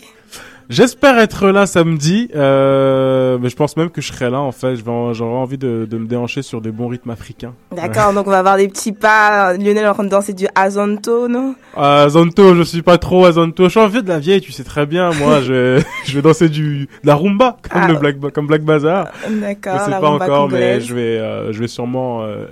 J'espère 0.72 1.20
être 1.20 1.50
là 1.50 1.66
samedi, 1.68 2.30
euh, 2.34 3.38
mais 3.42 3.50
je 3.50 3.56
pense 3.58 3.76
même 3.76 3.90
que 3.90 4.00
je 4.02 4.08
serai 4.12 4.30
là 4.30 4.40
en 4.40 4.54
fait. 4.54 4.76
J'aurais 4.78 5.22
envie 5.22 5.58
de, 5.58 5.86
de 5.90 5.98
me 5.98 6.08
déhancher 6.08 6.42
sur 6.44 6.62
des 6.62 6.72
bons 6.72 6.88
rythmes 6.88 7.10
africains. 7.10 7.54
D'accord, 7.76 8.14
donc 8.14 8.26
on 8.26 8.32
va 8.32 8.40
avoir 8.40 8.56
des 8.56 8.70
petits 8.70 8.94
pas. 8.94 9.52
Lionel 9.54 9.80
est 9.80 9.88
en 9.88 9.94
train 9.94 10.06
de 10.06 10.10
danser 10.10 10.34
du 10.34 10.48
Azonto, 10.56 11.28
non? 11.28 11.56
Ah, 11.76 12.06
Zonto, 12.08 12.56
je 12.56 12.64
suis 12.64 12.82
pas 12.82 12.98
trop 12.98 13.26
à 13.26 13.34
Zonto. 13.34 13.66
Je 13.66 13.70
suis 13.70 13.80
en 13.82 13.90
de 13.90 14.08
la 14.08 14.20
vieille, 14.20 14.40
tu 14.40 14.54
sais 14.54 14.64
très 14.64 14.86
bien. 14.86 15.12
Moi, 15.12 15.42
je, 15.42 15.82
je 16.06 16.16
vais 16.16 16.22
danser 16.22 16.48
du, 16.48 16.86
de 16.86 17.08
la 17.08 17.16
rumba, 17.16 17.58
comme, 17.70 17.82
Ah. 17.84 17.88
le 17.90 17.96
Black, 17.96 18.18
Ba- 18.18 18.32
comme 18.32 18.48
Black 18.48 18.62
Bazaar. 18.64 19.10
D'accord, 19.30 19.78
Je 19.80 19.84
sais 19.84 19.92
la 19.92 20.00
pas 20.00 20.08
rumba 20.08 20.24
encore, 20.26 20.50
mais 20.50 20.80
je 20.80 20.96
vais, 20.96 21.18
euh, 21.18 21.52
je 21.52 21.60
vais 21.60 21.68
sûrement 21.68 22.24
euh, 22.24 22.46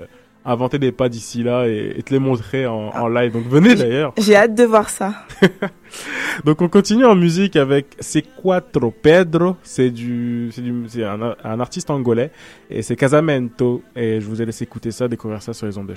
inventer 0.52 0.80
des 0.80 0.92
pas 0.92 1.10
d'ici 1.10 1.44
là 1.44 1.68
et, 1.68 1.96
et 1.98 2.04
te 2.04 2.14
les 2.14 2.20
montrer 2.20 2.66
en, 2.68 2.90
en 2.90 3.08
live. 3.08 3.32
Donc 3.32 3.48
venez 3.48 3.76
d'ailleurs. 3.76 4.14
J'ai 4.18 4.36
hâte 4.36 4.56
de 4.56 4.64
voir 4.64 4.90
ça. 4.90 5.14
Donc 6.46 6.62
on 6.62 6.70
continue 6.70 7.06
en 7.06 7.16
musique 7.16 7.56
avec 7.56 7.96
C'est 8.00 8.22
Quattro 8.22 8.92
Pedro? 8.92 9.58
C'est 9.64 9.90
du, 9.90 10.50
c'est 10.52 10.62
du, 10.62 10.84
c'est 10.88 11.04
un, 11.04 11.36
un 11.44 11.60
artiste 11.60 11.90
angolais 11.90 12.32
et 12.70 12.82
c'est 12.82 12.96
Casamento. 12.96 13.82
Et 13.96 14.20
je 14.22 14.26
vous 14.26 14.42
ai 14.42 14.46
laissé 14.46 14.64
écouter 14.64 14.92
ça, 14.92 15.08
découvrir 15.08 15.42
ça 15.42 15.54
sur 15.54 15.66
les 15.68 15.78
ondes 15.78 15.88
de 15.88 15.96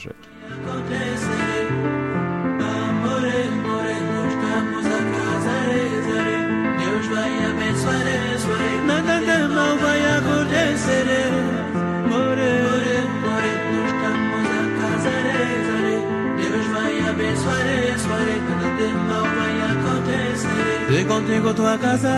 E 21.03 21.05
contigo 21.05 21.53
tua 21.53 21.77
casa, 21.79 22.09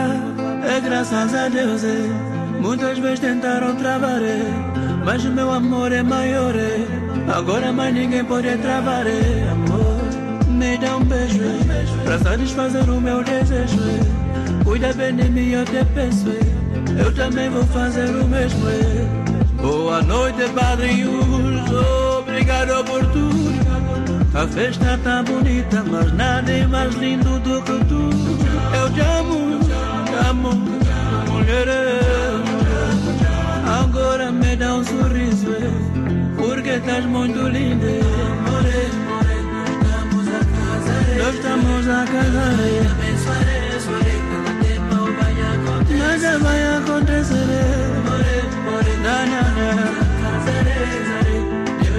é 0.63 0.79
graças 0.79 1.35
a 1.35 1.49
Deus. 1.49 1.83
é. 1.85 2.61
Muitas 2.61 2.99
vezes 2.99 3.21
tentaram 3.21 3.75
travar, 3.77 4.21
é, 4.23 4.43
mas 5.03 5.25
o 5.25 5.31
meu 5.31 5.51
amor 5.51 5.91
é 5.91 6.03
maior. 6.03 6.55
é. 6.55 6.87
Agora 7.35 7.73
mais 7.73 7.95
ninguém 7.95 8.23
pode 8.27 8.55
travar, 8.59 9.07
é, 9.07 9.49
amor. 9.51 10.05
Me 10.51 10.77
dá 10.77 10.97
um 10.99 11.05
beijo 11.05 11.41
é, 11.43 12.05
pra 12.05 12.19
satisfazer 12.19 12.91
o 12.91 13.01
meu 13.01 13.25
desejo. 13.25 13.81
é. 13.81 14.65
Cuida 14.65 14.93
bem 14.93 15.17
de 15.17 15.31
mim, 15.31 15.49
eu 15.53 15.65
te 15.65 15.83
peço. 15.95 16.29
é. 16.29 17.01
Eu 17.07 17.15
também 17.15 17.49
vou 17.49 17.65
fazer 17.65 18.11
o 18.11 18.25
mesmo. 18.27 18.69
é. 18.69 19.63
Boa 19.63 20.03
noite, 20.03 20.47
padrinhos. 20.55 21.25
Obrigado 22.19 22.85
por 22.85 23.03
tudo. 23.07 23.54
A 24.35 24.49
festa 24.49 24.99
tá 25.05 25.23
bonita, 25.23 25.85
mas 25.89 26.13
nada 26.13 26.51
é 26.51 26.67
mais 26.67 26.93
lindo 26.97 27.39
do 27.39 27.63
que 27.63 27.85
tu. 27.85 28.11
Eu 28.77 28.91
te 28.93 29.01
amo, 29.01 29.61
te 30.05 30.29
amo, 30.29 30.53
mulher. 31.31 31.69
Agora 33.81 34.33
me 34.33 34.57
dá 34.57 34.75
um 34.75 34.85
sorriso, 34.85 35.47
é, 35.53 35.71
porque 36.37 36.71
estás 36.71 37.05
muito 37.05 37.47
linda. 37.47 37.87
More, 37.87 38.91
more, 39.07 39.37
nós 41.17 41.35
estamos 41.37 41.89
a 41.89 42.05
casar. 42.05 42.55
Nada 45.97 46.39
vai 46.41 46.77
acontecer. 46.77 47.47
Na, 49.01 49.27
na, 49.27 49.43
na. 49.43 50.05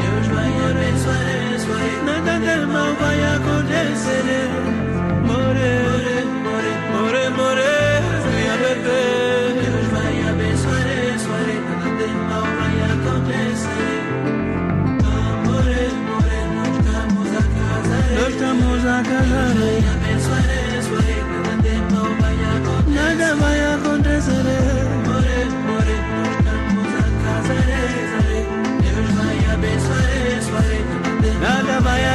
Deus 0.00 0.26
vai 0.32 0.52
abençoar, 0.70 1.28
nada 2.06 2.34
de 2.44 2.56
mal 2.72 2.92
vai 2.94 3.20
acontecer. 3.34 4.48
More, 5.28 5.70
more, 6.44 6.72
more, 6.94 7.24
more, 7.36 7.68
minha 8.32 8.56
bebê. 8.62 9.02
Deus 9.60 9.86
vai 9.92 10.14
abençoar, 10.30 10.88
nada 11.80 11.90
de 11.98 12.14
mal 12.30 12.46
vai 12.58 12.76
acontecer. 12.92 14.00
Nós 15.46 15.66
estamos 16.78 17.30
a 17.36 17.44
casar. 17.56 18.06
Nós 18.18 18.30
estamos 18.32 18.82
a 18.86 18.98
casar. 19.02 19.91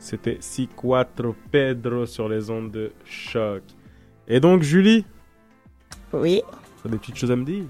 C'était 0.08 0.38
Si 0.40 0.68
Quattro 0.68 1.36
Pedro 1.52 2.06
sur 2.06 2.30
les 2.30 2.48
ondes 2.48 2.70
de 2.70 2.92
choc. 3.04 3.62
Et 4.26 4.40
donc, 4.40 4.62
Julie? 4.62 5.04
Oui. 6.14 6.40
T'as 6.88 6.92
des 6.92 6.98
petites 6.98 7.16
choses 7.18 7.30
à 7.30 7.36
me 7.36 7.44
dire 7.44 7.64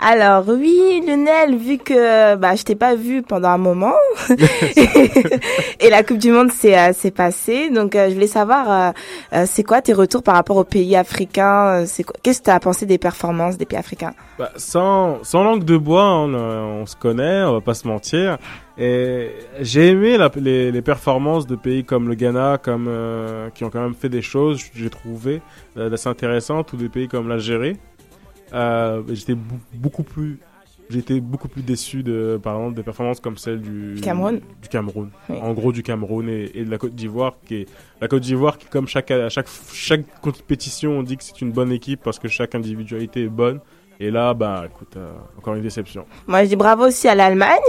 Alors 0.00 0.44
oui, 0.48 1.02
Lionel, 1.06 1.56
vu 1.56 1.76
que 1.76 2.36
bah 2.36 2.54
je 2.54 2.62
t'ai 2.62 2.74
pas 2.74 2.94
vu 2.94 3.20
pendant 3.22 3.48
un 3.50 3.58
moment 3.58 3.92
et 5.80 5.90
la 5.90 6.02
Coupe 6.02 6.18
du 6.18 6.30
Monde 6.32 6.50
s'est 6.50 6.78
euh, 6.78 7.10
passée, 7.14 7.68
donc 7.70 7.94
euh, 7.94 8.08
je 8.08 8.14
voulais 8.14 8.26
savoir 8.26 8.70
euh, 8.70 8.92
euh, 9.34 9.44
c'est 9.46 9.62
quoi 9.62 9.82
tes 9.82 9.92
retours 9.92 10.22
par 10.22 10.34
rapport 10.36 10.56
aux 10.56 10.64
pays 10.64 10.96
africains, 10.96 11.84
c'est 11.86 12.04
quoi- 12.04 12.16
qu'est-ce 12.22 12.40
que 12.40 12.44
tu 12.46 12.50
as 12.50 12.60
pensé 12.60 12.86
des 12.86 12.98
performances 12.98 13.58
des 13.58 13.66
pays 13.66 13.78
africains? 13.78 14.14
Bah, 14.38 14.50
sans, 14.56 15.22
sans 15.22 15.44
langue 15.44 15.64
de 15.64 15.76
bois, 15.76 16.04
on, 16.10 16.32
on 16.34 16.86
se 16.86 16.96
connaît, 16.96 17.42
on 17.42 17.52
va 17.52 17.60
pas 17.60 17.74
se 17.74 17.86
mentir. 17.86 18.38
Et 18.78 19.30
j'ai 19.60 19.88
aimé 19.88 20.16
la- 20.16 20.30
les, 20.34 20.72
les 20.72 20.82
performances 20.82 21.46
de 21.46 21.56
pays 21.56 21.84
comme 21.84 22.08
le 22.08 22.14
Ghana, 22.14 22.58
comme 22.62 22.90
qui 23.54 23.64
ont 23.64 23.70
quand 23.70 23.82
même 23.82 23.94
fait 23.94 24.08
des 24.08 24.22
choses, 24.22 24.60
j'ai 24.74 24.88
trouvé 24.88 25.42
d'assez 25.76 26.08
intéressantes, 26.08 26.72
ou 26.72 26.76
des 26.76 26.88
pays 26.88 27.06
comme 27.08 27.28
l'Algérie. 27.28 27.76
Euh, 28.52 29.02
j'étais 29.08 29.36
beaucoup 29.74 30.02
plus, 30.02 30.38
j'étais 30.90 31.20
beaucoup 31.20 31.48
plus 31.48 31.62
déçu 31.62 32.02
de, 32.02 32.38
par 32.42 32.56
exemple, 32.56 32.76
des 32.76 32.82
performances 32.82 33.20
comme 33.20 33.36
celle 33.36 33.60
du 33.60 34.00
Cameroun. 34.00 34.40
Du 34.60 34.68
Cameroun. 34.68 35.10
Oui. 35.28 35.38
En 35.40 35.52
gros, 35.52 35.72
du 35.72 35.82
Cameroun 35.82 36.28
et, 36.28 36.50
et 36.54 36.64
de 36.64 36.70
la 36.70 36.78
Côte 36.78 36.94
d'Ivoire, 36.94 37.36
qui 37.46 37.54
est 37.56 37.68
la 38.00 38.08
Côte 38.08 38.22
d'Ivoire 38.22 38.58
qui, 38.58 38.66
comme 38.66 38.86
chaque 38.88 39.10
à 39.10 39.28
chaque 39.28 39.48
chaque 39.72 40.20
compétition, 40.20 40.98
on 40.98 41.02
dit 41.02 41.16
que 41.16 41.24
c'est 41.24 41.40
une 41.40 41.52
bonne 41.52 41.72
équipe 41.72 42.00
parce 42.02 42.18
que 42.18 42.28
chaque 42.28 42.54
individualité 42.54 43.22
est 43.24 43.28
bonne. 43.28 43.60
Et 44.04 44.10
là, 44.10 44.34
bah, 44.34 44.64
écoute, 44.66 44.94
euh, 44.96 45.12
encore 45.38 45.54
une 45.54 45.62
déception. 45.62 46.04
Moi, 46.26 46.42
je 46.42 46.48
dis 46.48 46.56
bravo 46.56 46.88
aussi 46.88 47.06
à 47.06 47.14
l'Allemagne. 47.14 47.60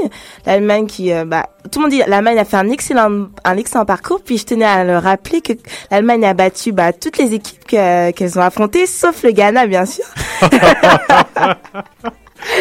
L'Allemagne 0.48 0.88
qui, 0.88 1.14
euh, 1.14 1.26
bah, 1.26 1.46
tout 1.72 1.78
le 1.78 1.84
monde 1.84 1.92
dit 1.92 2.02
l'Allemagne 2.08 2.40
a 2.40 2.44
fait 2.46 2.58
un 2.58 2.70
excellent, 2.72 3.28
un 3.44 3.58
excellent 3.58 3.86
parcours. 3.86 4.20
Puis 4.26 4.40
je 4.40 4.46
tenais 4.48 4.66
à 4.66 4.84
le 4.84 4.98
rappeler 4.98 5.42
que 5.42 5.54
l'Allemagne 5.92 6.26
a 6.26 6.34
battu 6.34 6.72
bah, 6.72 6.92
toutes 6.92 7.20
les 7.20 7.36
équipes 7.36 7.64
que- 7.66 8.10
qu'elles 8.12 8.40
ont 8.40 8.42
affrontées, 8.42 8.88
sauf 8.88 9.22
le 9.22 9.30
Ghana, 9.30 9.68
bien 9.68 9.86
sûr. 9.86 10.06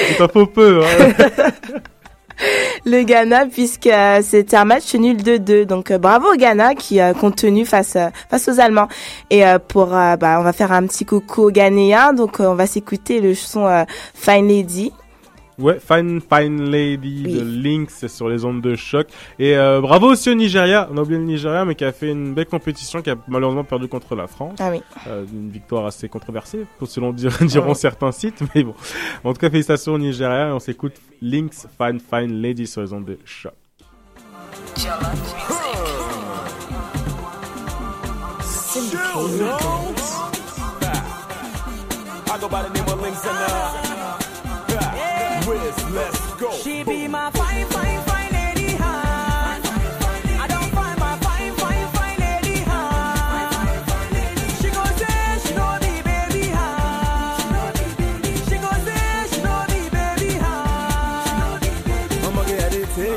C'est 0.08 0.20
un 0.20 0.28
faux 0.28 0.46
peu. 0.46 0.82
Hein. 0.84 1.12
le 2.84 3.02
Ghana, 3.02 3.46
puisque 3.46 3.86
euh, 3.86 4.20
c'était 4.22 4.56
un 4.56 4.64
match 4.64 4.94
nul 4.94 5.16
2-2. 5.16 5.64
Donc 5.64 5.90
euh, 5.90 5.98
bravo 5.98 6.34
Ghana 6.36 6.74
qui 6.74 7.00
euh, 7.00 7.12
compte 7.14 7.36
tenu 7.36 7.64
face 7.64 7.96
euh, 7.96 8.08
face 8.30 8.48
aux 8.48 8.60
Allemands. 8.60 8.88
Et 9.30 9.46
euh, 9.46 9.58
pour, 9.58 9.94
euh, 9.94 10.16
bah, 10.16 10.38
on 10.38 10.42
va 10.42 10.52
faire 10.52 10.72
un 10.72 10.86
petit 10.86 11.04
coucou 11.04 11.42
aux 11.42 11.50
Ghanéens. 11.50 12.12
Donc 12.12 12.40
euh, 12.40 12.46
on 12.46 12.54
va 12.54 12.66
s'écouter 12.66 13.20
le 13.20 13.34
son 13.34 13.66
euh, 13.66 13.84
Fine 14.14 14.48
Lady. 14.48 14.92
Ouais, 15.58 15.78
Fine 15.78 16.20
Fine 16.20 16.70
Lady 16.70 17.22
de 17.24 17.40
Lynx 17.62 18.06
sur 18.06 18.28
les 18.28 18.44
ondes 18.44 18.60
de 18.62 18.74
choc. 18.74 19.06
Et 19.38 19.56
euh, 19.56 19.80
bravo 19.80 20.06
aussi 20.12 20.30
au 20.30 20.34
Nigeria. 20.34 20.88
On 20.90 20.96
a 20.96 21.02
oublié 21.02 21.18
le 21.18 21.26
Nigeria, 21.26 21.64
mais 21.64 21.74
qui 21.74 21.84
a 21.84 21.92
fait 21.92 22.10
une 22.10 22.32
belle 22.34 22.46
compétition, 22.46 23.02
qui 23.02 23.10
a 23.10 23.16
malheureusement 23.28 23.64
perdu 23.64 23.86
contre 23.86 24.14
la 24.14 24.26
France. 24.26 24.56
Ah 24.60 24.70
oui. 24.70 24.82
Euh, 25.08 25.24
une 25.32 25.50
victoire 25.50 25.86
assez 25.86 26.08
controversée, 26.08 26.66
selon 26.86 27.12
dire- 27.12 27.36
diront 27.42 27.68
Ouais. 27.68 27.74
certains 27.74 28.12
sites. 28.12 28.42
Mais 28.54 28.62
bon, 28.64 28.74
en 29.24 29.32
tout 29.32 29.40
cas, 29.40 29.50
félicitations 29.50 29.92
au 29.94 29.98
Nigeria. 29.98 30.48
Et 30.48 30.52
on 30.52 30.58
s'écoute 30.60 30.94
Lynx 31.20 31.66
Fine 31.80 32.00
Fine 32.00 32.40
Lady 32.40 32.66
sur 32.66 32.80
les 32.82 32.92
ondes 32.92 33.04
de 33.04 33.18
choc. 33.24 33.52
I 42.34 44.21
Wiz, 45.46 45.90
let's 45.90 46.34
go. 46.34 46.52
She 46.52 46.84
be 46.84 47.08
my 47.08 47.30
fine, 47.32 47.66
fine, 47.66 47.91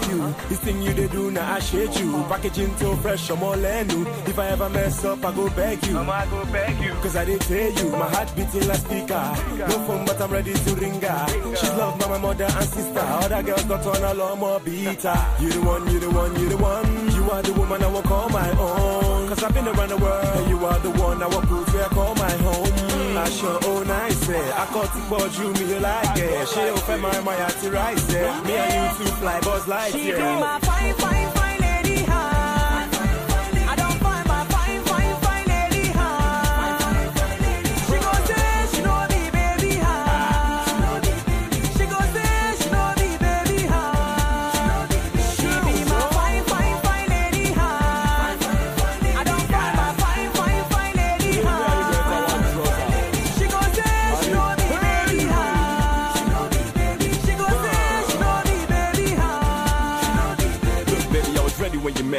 you. 0.09 0.35
This 0.49 0.59
thing 0.59 0.81
you 0.81 0.93
did 0.93 1.11
do, 1.11 1.31
now 1.31 1.53
I 1.53 1.59
shade 1.59 1.95
you. 1.95 2.11
Packaging 2.29 2.75
so 2.77 2.95
fresh, 2.97 3.29
I'm 3.29 3.43
all 3.43 3.55
new. 3.55 4.05
If 4.25 4.37
I 4.39 4.47
ever 4.49 4.69
mess 4.69 5.03
up, 5.05 5.23
I 5.25 5.31
go 5.33 5.49
beg 5.49 5.85
you. 5.85 5.97
I'ma 5.97 6.25
go 6.25 6.45
beg 6.51 6.79
you. 6.83 6.93
Cause 7.01 7.15
I 7.15 7.25
did 7.25 7.41
tell 7.41 7.71
you, 7.71 7.89
my 7.91 8.09
heart 8.09 8.35
beating 8.35 8.67
like 8.67 8.79
speaker. 8.79 9.25
No 9.57 9.77
phone, 9.87 10.05
but 10.05 10.21
I'm 10.21 10.31
ready 10.31 10.53
to 10.53 10.75
ring 10.75 11.01
her. 11.01 11.55
She's 11.55 11.73
loved 11.73 12.01
by 12.01 12.07
my 12.09 12.17
mother 12.17 12.45
and 12.45 12.69
sister. 12.69 12.99
Other 12.99 13.43
girls 13.43 13.63
got 13.63 13.85
on 13.87 14.03
a 14.03 14.13
lot 14.13 14.37
more 14.37 14.59
beater. 14.59 15.17
You 15.39 15.49
the 15.49 15.61
one, 15.61 15.91
you 15.91 15.99
the 15.99 16.09
one, 16.09 16.39
you 16.39 16.49
the 16.49 16.57
one. 16.57 17.11
You 17.15 17.31
are 17.31 17.41
the 17.41 17.53
woman 17.53 17.83
I 17.83 17.87
will 17.87 18.03
call 18.03 18.29
my 18.29 18.49
own. 18.51 19.27
Cause 19.29 19.43
I've 19.43 19.53
been 19.53 19.67
around 19.67 19.89
the 19.89 19.97
world. 19.97 20.49
You 20.49 20.65
are 20.65 20.79
the 20.79 20.91
one 20.91 21.23
I 21.23 21.27
will 21.27 21.41
prove 21.41 21.73
where 21.73 21.85
I 21.85 21.87
call 21.89 22.15
my 22.15 22.31
home 22.31 22.84
aṣọ 23.23 23.51
I 23.67 23.83
náìsẹ̀ 23.91 24.43
the 24.93 25.01
ju 25.35 25.45
mi 25.55 25.63
ó 25.71 25.79
like 25.87 26.25
ṣé 26.53 26.63
o 26.75 26.77
fẹ́ 26.87 26.97
máa 27.03 27.19
my 27.25 27.31
àyà 27.33 27.49
ti 27.59 27.67
ráìsẹ̀ 27.75 28.23
me 28.45 28.53
and 28.63 28.73
you 28.75 29.05
two 29.05 29.11
fly 29.19 29.37
bus 29.45 29.63
light 29.71 29.93
yẹ. 29.95 31.34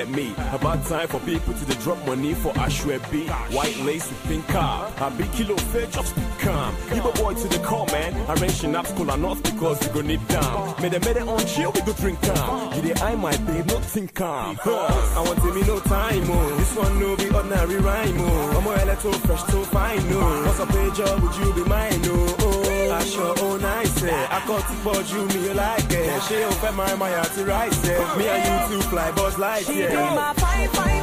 Me. 0.04 0.34
About 0.52 0.84
time 0.84 1.08
for 1.08 1.20
people 1.20 1.54
to 1.54 1.64
drop 1.80 2.04
money 2.06 2.34
for 2.34 2.52
Ashwebi. 2.54 3.28
White 3.54 3.78
lace 3.78 4.08
with 4.08 4.22
pink 4.24 4.46
car. 4.48 4.92
A 5.00 5.10
big 5.10 5.32
kilo 5.32 5.56
fair, 5.56 5.86
just 5.86 6.14
be 6.14 6.22
calm. 6.38 6.74
Give 6.90 7.04
a 7.04 7.12
boy 7.12 7.34
to 7.34 7.48
the 7.48 7.58
call, 7.64 7.86
man. 7.86 8.12
Arrange 8.28 8.64
up 8.64 8.86
school 8.86 9.10
and 9.10 9.22
not 9.22 9.42
because 9.42 9.84
you 9.86 9.92
go 9.92 10.00
need 10.02 10.26
down. 10.28 10.74
Made 10.82 10.94
a 10.94 11.00
made 11.00 11.16
it 11.16 11.28
on 11.28 11.38
chill, 11.46 11.72
we 11.72 11.80
go 11.82 11.92
drink 11.94 12.20
down. 12.20 12.74
You 12.76 12.82
dey 12.82 13.00
eye 13.00 13.14
my 13.16 13.36
babe, 13.38 13.66
not 13.66 13.82
think 13.82 14.14
calm. 14.14 14.56
Huh. 14.60 15.18
I 15.18 15.20
want 15.26 15.38
to 15.40 15.54
me 15.54 15.62
no 15.62 15.80
time, 15.80 16.24
oh. 16.26 16.56
This 16.56 16.76
one 16.76 17.00
no 17.00 17.16
be 17.16 17.30
ordinary 17.30 17.76
rhyme, 17.78 18.16
oh. 18.18 18.58
I'm 18.58 18.66
a 18.66 18.84
little 18.84 19.12
fresh, 19.12 19.44
so 19.44 19.62
fine, 19.64 20.00
oh. 20.10 20.42
What's 20.46 20.60
I 20.60 20.66
pay 20.66 20.90
job, 20.96 21.22
would 21.22 21.36
you 21.36 21.54
be 21.54 21.68
mine, 21.68 22.00
oh? 22.04 22.36
oh 22.40 22.65
aṣọ 22.98 23.26
òun 23.44 23.62
àìsẹ̀ 23.76 24.18
akọ́túbọ̀ 24.36 24.98
ju 25.08 25.20
mi 25.32 25.40
láìkẹ̀ 25.60 26.04
ṣé 26.26 26.38
o 26.50 26.52
fẹ́ 26.60 26.72
máa 26.78 26.88
ẹ̀ 26.92 26.96
máa 27.00 27.10
yà 27.14 27.20
àti 27.26 27.40
ráìsẹ̀ 27.50 27.98
me 28.18 28.24
and 28.34 28.44
you 28.48 28.58
two 28.68 28.82
fly 28.90 29.08
bus 29.16 29.34
like 29.38 29.68
it. 29.68 30.95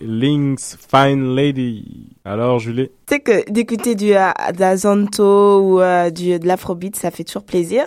Link's 0.00 0.76
Fine 0.90 1.34
Lady. 1.34 2.10
Alors, 2.24 2.58
Julie? 2.58 2.88
Tu 3.06 3.14
sais 3.14 3.20
que 3.20 3.50
d'écouter 3.50 3.94
du 3.94 4.14
euh, 4.14 4.30
d'Azonto 4.52 5.60
ou 5.60 5.80
euh, 5.80 6.10
du 6.10 6.38
de 6.38 6.46
l'afrobeat, 6.46 6.94
ça 6.96 7.10
fait 7.10 7.24
toujours 7.24 7.44
plaisir. 7.44 7.86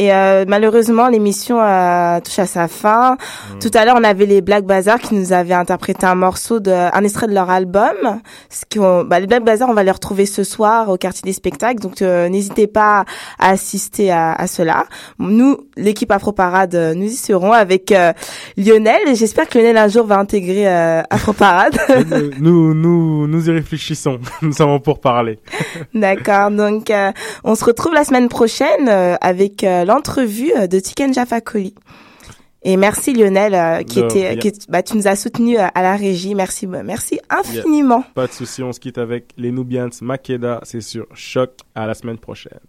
Et 0.00 0.12
euh, 0.14 0.44
malheureusement, 0.46 1.08
l'émission 1.08 1.60
euh, 1.60 2.20
touche 2.20 2.38
à 2.38 2.46
sa 2.46 2.68
fin. 2.68 3.14
Mm. 3.14 3.58
Tout 3.58 3.70
à 3.74 3.84
l'heure, 3.84 3.96
on 3.98 4.04
avait 4.04 4.26
les 4.26 4.40
Black 4.40 4.64
Bazaar 4.64 5.00
qui 5.00 5.16
nous 5.16 5.32
avaient 5.32 5.54
interprété 5.54 6.06
un 6.06 6.14
morceau 6.14 6.60
de 6.60 6.70
un 6.70 7.02
extrait 7.02 7.26
de 7.26 7.34
leur 7.34 7.50
album. 7.50 8.20
Ce 8.48 8.62
qu'on- 8.72 9.02
bah, 9.02 9.18
les 9.18 9.26
Black 9.26 9.42
Bazaar, 9.44 9.68
on 9.68 9.74
va 9.74 9.82
les 9.82 9.90
retrouver 9.90 10.24
ce 10.24 10.44
soir 10.44 10.88
au 10.88 10.96
quartier 10.96 11.22
des 11.24 11.32
spectacles. 11.32 11.80
Donc 11.80 12.00
euh, 12.00 12.28
n'hésitez 12.28 12.68
pas 12.68 13.04
à 13.40 13.50
assister 13.50 14.12
à, 14.12 14.32
à 14.34 14.46
cela. 14.46 14.84
Nous, 15.18 15.56
l'équipe 15.76 16.12
Afro 16.12 16.30
Parade, 16.30 16.76
nous 16.94 17.06
y 17.06 17.16
serons 17.16 17.52
avec 17.52 17.90
euh, 17.90 18.12
Lionel. 18.56 19.00
Et 19.08 19.16
J'espère 19.16 19.48
que 19.48 19.58
Lionel 19.58 19.78
un 19.78 19.88
jour 19.88 20.06
va 20.06 20.18
intégrer 20.18 20.68
euh, 20.68 21.02
Afro 21.10 21.32
Parade. 21.32 21.76
Nous, 22.38 22.72
nous, 22.72 23.26
nous 23.26 23.48
y 23.48 23.52
réfléchissons. 23.52 24.18
Nous 24.42 24.62
avons 24.62 24.78
pour 24.78 25.00
parler. 25.00 25.40
D'accord. 25.92 26.52
Donc, 26.52 26.88
euh, 26.90 27.10
on 27.42 27.56
se 27.56 27.64
retrouve 27.64 27.94
la 27.94 28.04
semaine 28.04 28.28
prochaine 28.28 28.88
euh, 28.88 29.16
avec 29.20 29.64
euh, 29.64 29.84
l'entrevue 29.88 30.52
euh, 30.56 30.66
de 30.68 30.78
Tiken 30.78 31.12
Jaffa 31.12 31.40
Koli. 31.40 31.74
Et 32.62 32.76
merci 32.76 33.14
Lionel, 33.14 33.54
euh, 33.54 33.82
qui 33.82 34.00
était, 34.00 34.36
qui 34.38 34.52
bah, 34.68 34.82
tu 34.82 34.96
nous 34.96 35.08
as 35.08 35.16
soutenu 35.16 35.56
à 35.56 35.70
la 35.76 35.96
régie. 35.96 36.34
Merci, 36.34 36.66
bah, 36.66 36.82
merci 36.82 37.20
infiniment. 37.30 37.98
Yeah. 37.98 38.10
Pas 38.14 38.26
de 38.26 38.32
souci, 38.32 38.62
on 38.62 38.72
se 38.72 38.80
quitte 38.80 38.98
avec 38.98 39.32
les 39.36 39.50
Nubians 39.50 39.88
Makeda. 40.02 40.60
C'est 40.64 40.80
sur 40.80 41.06
Choc. 41.14 41.50
À 41.74 41.86
la 41.86 41.94
semaine 41.94 42.18
prochaine. 42.18 42.60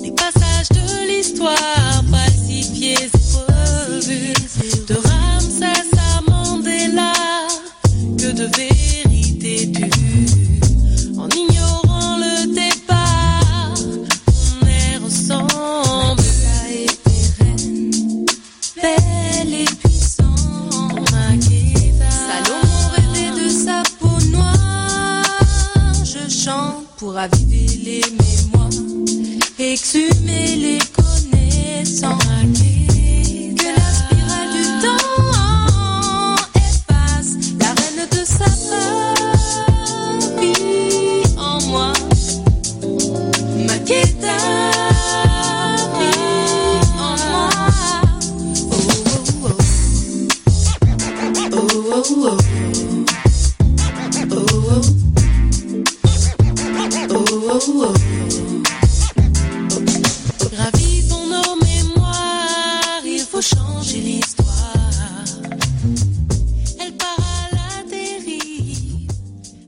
Des 0.00 0.10
passages 0.12 0.68
de 0.70 1.08
l'histoire 1.08 1.77
raviver 27.18 27.66
les 27.82 28.02
mémoires, 28.20 28.70
exhumer 29.58 30.54
les 30.54 30.78
connaissances. 30.94 32.22
Que 33.58 33.68
la 33.76 33.88
spirale 33.98 34.52
du 34.54 34.64
temps 34.84 36.36
efface 36.54 37.32
la 37.58 37.70
reine 37.78 38.06
de 38.12 38.22
sa 38.24 38.50
part 38.70 39.18
qui 40.40 40.54
en 41.36 41.60
moi 41.66 41.92
m'inquiète. 43.66 44.57